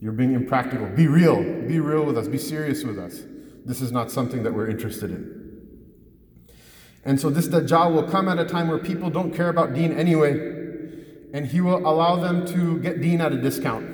You're 0.00 0.12
being 0.12 0.32
impractical. 0.32 0.86
Be 0.86 1.06
real. 1.06 1.36
Be 1.68 1.80
real 1.80 2.04
with 2.04 2.16
us. 2.16 2.28
Be 2.28 2.38
serious 2.38 2.82
with 2.82 2.98
us. 2.98 3.20
This 3.66 3.82
is 3.82 3.92
not 3.92 4.10
something 4.10 4.42
that 4.42 4.54
we're 4.54 4.68
interested 4.68 5.10
in. 5.10 5.40
And 7.04 7.20
so 7.20 7.28
this 7.28 7.46
Dajjal 7.46 7.92
will 7.92 8.04
come 8.04 8.26
at 8.26 8.38
a 8.38 8.46
time 8.46 8.68
where 8.68 8.78
people 8.78 9.10
don't 9.10 9.34
care 9.34 9.50
about 9.50 9.74
deen 9.74 9.92
anyway, 9.92 10.32
and 11.34 11.46
he 11.46 11.60
will 11.60 11.86
allow 11.86 12.16
them 12.16 12.46
to 12.46 12.78
get 12.80 13.02
deen 13.02 13.20
at 13.20 13.32
a 13.32 13.40
discount. 13.40 13.86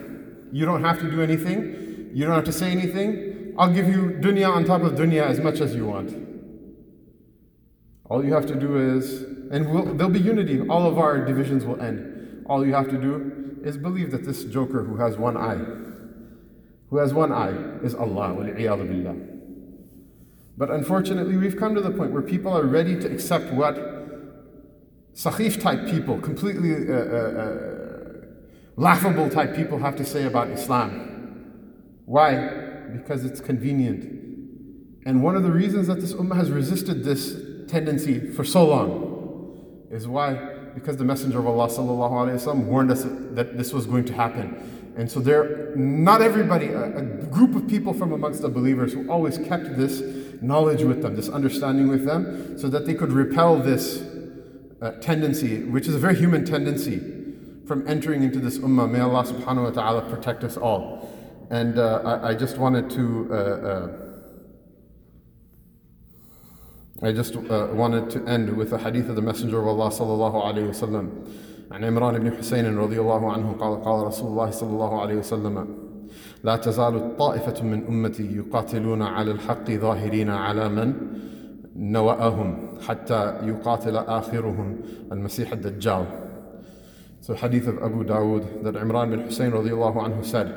You 0.53 0.65
don't 0.65 0.85
have 0.85 1.01
to 1.01 1.11
do 1.11 1.21
anything. 1.21 2.11
You 2.15 2.25
don't 2.27 2.35
have 2.35 2.45
to 2.45 2.53
say 2.53 2.71
anything. 2.71 3.55
I'll 3.59 3.73
give 3.73 3.89
you 3.89 4.17
dunya 4.21 4.49
on 4.49 4.65
top 4.65 4.83
of 4.83 4.93
dunya 4.93 5.23
as 5.23 5.41
much 5.41 5.61
as 5.61 5.75
you 5.75 5.87
want. 5.87 6.38
All 8.09 8.25
you 8.25 8.33
have 8.33 8.47
to 8.47 8.55
do 8.55 8.97
is, 8.97 9.23
and 9.51 9.71
we'll, 9.71 9.95
there'll 9.95 10.13
be 10.13 10.21
unity. 10.21 10.67
All 10.67 10.87
of 10.87 10.99
our 10.99 11.25
divisions 11.25 11.65
will 11.65 11.81
end. 11.81 12.45
All 12.47 12.67
you 12.67 12.75
have 12.75 12.89
to 12.91 12.99
do 12.99 13.61
is 13.63 13.77
believe 13.77 14.11
that 14.13 14.25
this 14.25 14.45
joker 14.45 14.83
who 14.83 14.97
has 14.97 15.19
one 15.19 15.37
eye, 15.37 15.63
who 16.89 16.97
has 16.97 17.13
one 17.13 17.33
eye, 17.33 17.55
is 17.83 17.95
Allah. 17.95 18.35
But 20.57 20.71
unfortunately, 20.71 21.37
we've 21.37 21.57
come 21.57 21.75
to 21.75 21.81
the 21.81 21.91
point 21.91 22.13
where 22.13 22.23
people 22.23 22.57
are 22.57 22.65
ready 22.65 22.99
to 22.99 23.13
accept 23.13 23.53
what 23.53 23.77
Sakhif 25.15 25.61
type 25.61 25.87
people, 25.87 26.19
completely 26.21 26.73
uh, 26.73 26.95
uh, 26.95 26.97
uh, 26.97 27.79
laughable 28.77 29.29
type 29.29 29.55
people 29.55 29.79
have 29.79 29.97
to 29.97 30.05
say 30.05 30.25
about 30.25 30.49
Islam. 30.49 32.03
Why? 32.07 32.37
Because 32.93 33.25
it's 33.25 33.41
convenient. 33.41 34.05
And 35.05 35.23
one 35.23 35.37
of 35.37 35.43
the 35.43 35.51
reasons 35.51 35.89
that 35.89 36.01
this 36.01 36.15
ummah 36.15 36.37
has 36.37 36.51
resisted 36.51 37.05
this 37.05 37.48
tendency 37.68 38.32
for 38.32 38.44
so 38.44 38.66
long 38.66 39.14
is 39.90 40.08
why? 40.08 40.34
Because 40.74 40.98
the 40.98 41.04
Messenger 41.06 41.40
of 41.40 41.48
Allah 41.48 41.68
وسلم, 41.68 42.66
warned 42.66 42.92
us 42.92 43.04
that 43.32 43.58
this 43.58 43.74
was 43.74 43.86
going 43.86 44.06
to 44.06 44.14
happen. 44.14 44.94
And 44.98 45.10
so 45.10 45.20
there, 45.20 45.76
not 45.76 46.22
everybody, 46.22 46.68
a, 46.68 46.98
a 46.98 47.02
group 47.04 47.56
of 47.56 47.68
people 47.68 47.94
from 47.94 48.12
amongst 48.12 48.42
the 48.42 48.50
believers 48.50 48.94
who 48.94 49.10
always 49.10 49.38
kept 49.38 49.76
this 49.76 50.02
knowledge 50.42 50.84
with 50.84 51.02
them, 51.02 51.16
this 51.16 51.30
understanding 51.30 51.88
with 51.88 52.06
them, 52.06 52.58
so 52.58 52.68
that 52.70 52.86
they 52.86 52.94
could 52.94 53.12
repel 53.12 53.58
this 53.58 54.04
uh, 54.82 54.92
tendency, 55.00 55.64
which 55.64 55.88
is 55.88 55.96
a 55.96 56.00
very 56.00 56.16
human 56.16 56.46
tendency 56.46 57.00
from 57.66 57.88
entering 57.88 58.24
into 58.24 58.40
this 58.40 58.60
ummah. 58.60 58.90
May 58.90 59.00
Allah 59.00 59.24
subhanahu 59.24 59.64
wa 59.64 59.70
ta'ala 59.70 60.02
protect 60.10 60.44
us 60.44 60.58
all. 60.58 61.10
And 61.50 61.80
uh, 61.80 62.02
I, 62.04 62.30
I, 62.30 62.34
just 62.36 62.58
wanted 62.58 62.90
to. 62.92 63.28
Uh, 63.32 63.36
uh, 63.36 64.07
I 67.02 67.12
just 67.12 67.36
uh, 67.36 67.68
wanted 67.74 68.10
to 68.12 68.24
end 68.28 68.56
with 68.56 68.72
a 68.74 68.78
hadith 68.78 69.10
of 69.10 69.16
the 69.16 69.22
Messenger 69.22 69.60
of 69.60 69.68
Allah 69.68 69.90
sallallahu 69.90 70.44
alayhi 70.44 70.70
wasallam. 70.70 71.10
عن 71.74 71.84
عمران 71.84 72.20
بن 72.20 72.32
حسين 72.32 72.78
رضي 72.78 73.00
الله 73.02 73.32
عنه 73.34 73.52
قال 73.60 73.84
قال 73.84 74.08
رسول 74.08 74.28
الله 74.28 74.50
صلى 74.50 74.70
الله 74.70 75.02
عليه 75.02 75.16
وسلم 75.16 75.68
لا 76.44 76.56
تزال 76.56 77.18
طائفة 77.18 77.64
من 77.64 77.86
أمتي 77.88 78.38
يقاتلون 78.38 79.02
على 79.02 79.32
الحق 79.32 79.72
ظاهرين 79.72 80.30
على 80.30 80.70
من 80.70 80.94
نوأهم 81.76 82.68
حتى 82.88 83.34
يقاتل 83.44 83.98
آخرهم 83.98 84.78
المسيح 85.12 85.52
الدجال 85.52 86.06
so 87.22 87.34
hadith 87.34 87.68
of 87.68 87.82
Abu 87.82 88.04
Dawud 88.04 88.64
that 88.64 88.76
Imran 88.76 89.10
bin 89.12 89.22
Hussein 89.22 89.52
radiallahu 89.52 89.96
anhu 89.96 90.26
said 90.26 90.48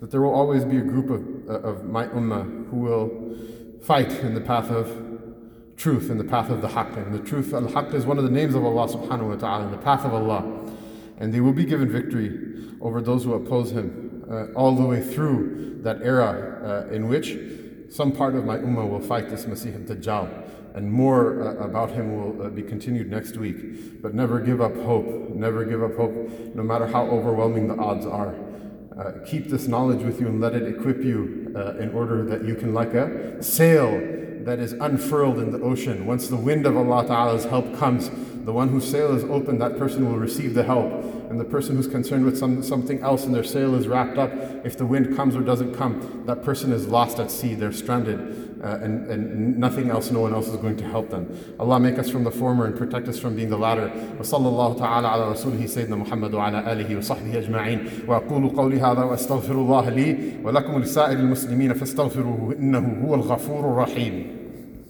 that 0.00 0.10
there 0.10 0.20
will 0.20 0.34
always 0.34 0.64
be 0.64 0.76
a 0.76 0.82
group 0.82 1.08
of, 1.10 1.22
uh, 1.48 1.68
of 1.68 1.84
my 1.84 2.06
ummah 2.08 2.68
who 2.70 2.76
will 2.76 3.10
fight 3.82 4.12
in 4.20 4.34
the 4.34 4.40
path 4.42 4.70
of 4.70 4.86
truth, 5.81 6.11
in 6.11 6.19
the 6.19 6.23
path 6.23 6.51
of 6.51 6.61
the 6.61 6.67
haqq. 6.67 6.95
And 6.95 7.13
the 7.13 7.19
truth, 7.19 7.53
al-haqq 7.53 7.95
is 7.95 8.05
one 8.05 8.19
of 8.19 8.23
the 8.23 8.29
names 8.29 8.53
of 8.53 8.63
Allah 8.63 8.87
subhanahu 8.87 9.29
wa 9.29 9.35
ta'ala, 9.35 9.71
the 9.71 9.77
path 9.77 10.05
of 10.05 10.13
Allah. 10.13 10.43
And 11.17 11.33
they 11.33 11.39
will 11.39 11.53
be 11.53 11.65
given 11.65 11.91
victory 11.91 12.77
over 12.79 13.01
those 13.01 13.23
who 13.23 13.33
oppose 13.33 13.71
him 13.71 14.23
uh, 14.29 14.45
all 14.53 14.75
the 14.75 14.85
way 14.85 15.01
through 15.01 15.79
that 15.81 16.01
era 16.03 16.85
uh, 16.89 16.93
in 16.93 17.07
which 17.07 17.35
some 17.89 18.11
part 18.11 18.35
of 18.35 18.45
my 18.45 18.57
ummah 18.57 18.87
will 18.87 19.01
fight 19.01 19.29
this 19.29 19.45
Masih 19.45 19.73
al-Dajjal 19.73 20.75
and 20.75 20.89
more 20.89 21.41
uh, 21.41 21.65
about 21.65 21.89
him 21.89 22.15
will 22.15 22.45
uh, 22.45 22.49
be 22.49 22.61
continued 22.61 23.09
next 23.09 23.35
week. 23.35 24.01
But 24.01 24.13
never 24.13 24.39
give 24.39 24.61
up 24.61 24.75
hope. 24.75 25.29
Never 25.31 25.65
give 25.65 25.83
up 25.83 25.95
hope, 25.95 26.13
no 26.55 26.63
matter 26.63 26.87
how 26.87 27.05
overwhelming 27.07 27.67
the 27.67 27.75
odds 27.75 28.05
are. 28.05 28.35
Uh, 28.97 29.13
keep 29.25 29.47
this 29.47 29.67
knowledge 29.67 30.03
with 30.03 30.21
you 30.21 30.27
and 30.27 30.39
let 30.39 30.53
it 30.53 30.63
equip 30.63 31.03
you 31.03 31.51
uh, 31.55 31.77
in 31.77 31.91
order 31.93 32.23
that 32.25 32.45
you 32.45 32.55
can, 32.55 32.73
like 32.73 32.93
a 32.93 33.41
sail 33.41 33.89
that 34.45 34.59
is 34.59 34.73
unfurled 34.73 35.39
in 35.39 35.51
the 35.51 35.59
ocean, 35.61 36.05
once 36.05 36.27
the 36.27 36.35
wind 36.35 36.65
of 36.65 36.75
Allah 36.75 37.05
Ta'ala's 37.07 37.45
help 37.45 37.77
comes, 37.77 38.09
the 38.45 38.51
one 38.51 38.69
whose 38.69 38.89
sail 38.89 39.15
is 39.15 39.23
open, 39.25 39.59
that 39.59 39.77
person 39.77 40.05
will 40.09 40.17
receive 40.17 40.53
the 40.53 40.63
help. 40.63 40.91
And 41.29 41.39
the 41.39 41.45
person 41.45 41.75
who's 41.75 41.87
concerned 41.87 42.25
with 42.25 42.37
some, 42.37 42.61
something 42.63 43.01
else 43.01 43.23
and 43.23 43.33
their 43.33 43.43
sail 43.43 43.75
is 43.75 43.87
wrapped 43.87 44.17
up, 44.17 44.31
if 44.65 44.77
the 44.77 44.85
wind 44.85 45.15
comes 45.15 45.35
or 45.35 45.41
doesn't 45.41 45.75
come, 45.75 46.23
that 46.25 46.43
person 46.43 46.73
is 46.73 46.87
lost 46.87 47.19
at 47.19 47.31
sea, 47.31 47.55
they're 47.55 47.71
stranded, 47.71 48.50
uh, 48.62 48.78
and, 48.82 49.06
and 49.10 49.58
nothing 49.58 49.90
else, 49.90 50.10
no 50.10 50.20
one 50.20 50.34
else 50.34 50.48
is 50.48 50.56
going 50.56 50.76
to 50.76 50.84
help 50.84 51.10
them. 51.10 51.26
Allah 51.58 51.78
make 51.80 51.98
us 51.98 52.08
from 52.10 52.24
the 52.24 52.30
former 52.30 52.66
and 52.66 52.76
protect 52.76 53.08
us 53.08 53.18
from 53.18 53.36
being 53.36 53.50
the 53.50 53.58
latter. 53.58 53.90
وصلى 54.20 54.48
الله 54.48 54.78
تعالى 54.78 55.08
على 55.08 55.32
رسوله 55.32 55.66
سيدنا 55.66 55.96
محمد 55.96 56.34
وعلى 56.34 56.72
آله 56.72 56.96
وصحبه 56.98 57.38
أجمعين 57.38 57.88
وأقول 58.08 58.48
قولي 58.48 58.80
هذا 58.80 59.02
وأستغفر 59.02 59.54
الله 59.54 59.90
لي 59.90 60.32
ولكم 60.44 60.78
لسائر 60.78 61.18
المسلمين 61.18 61.74
فاستغفروه 61.74 62.54
إنه 62.58 63.02
هو 63.04 63.14
الغفور 63.14 63.60
الرحيم 63.60 64.39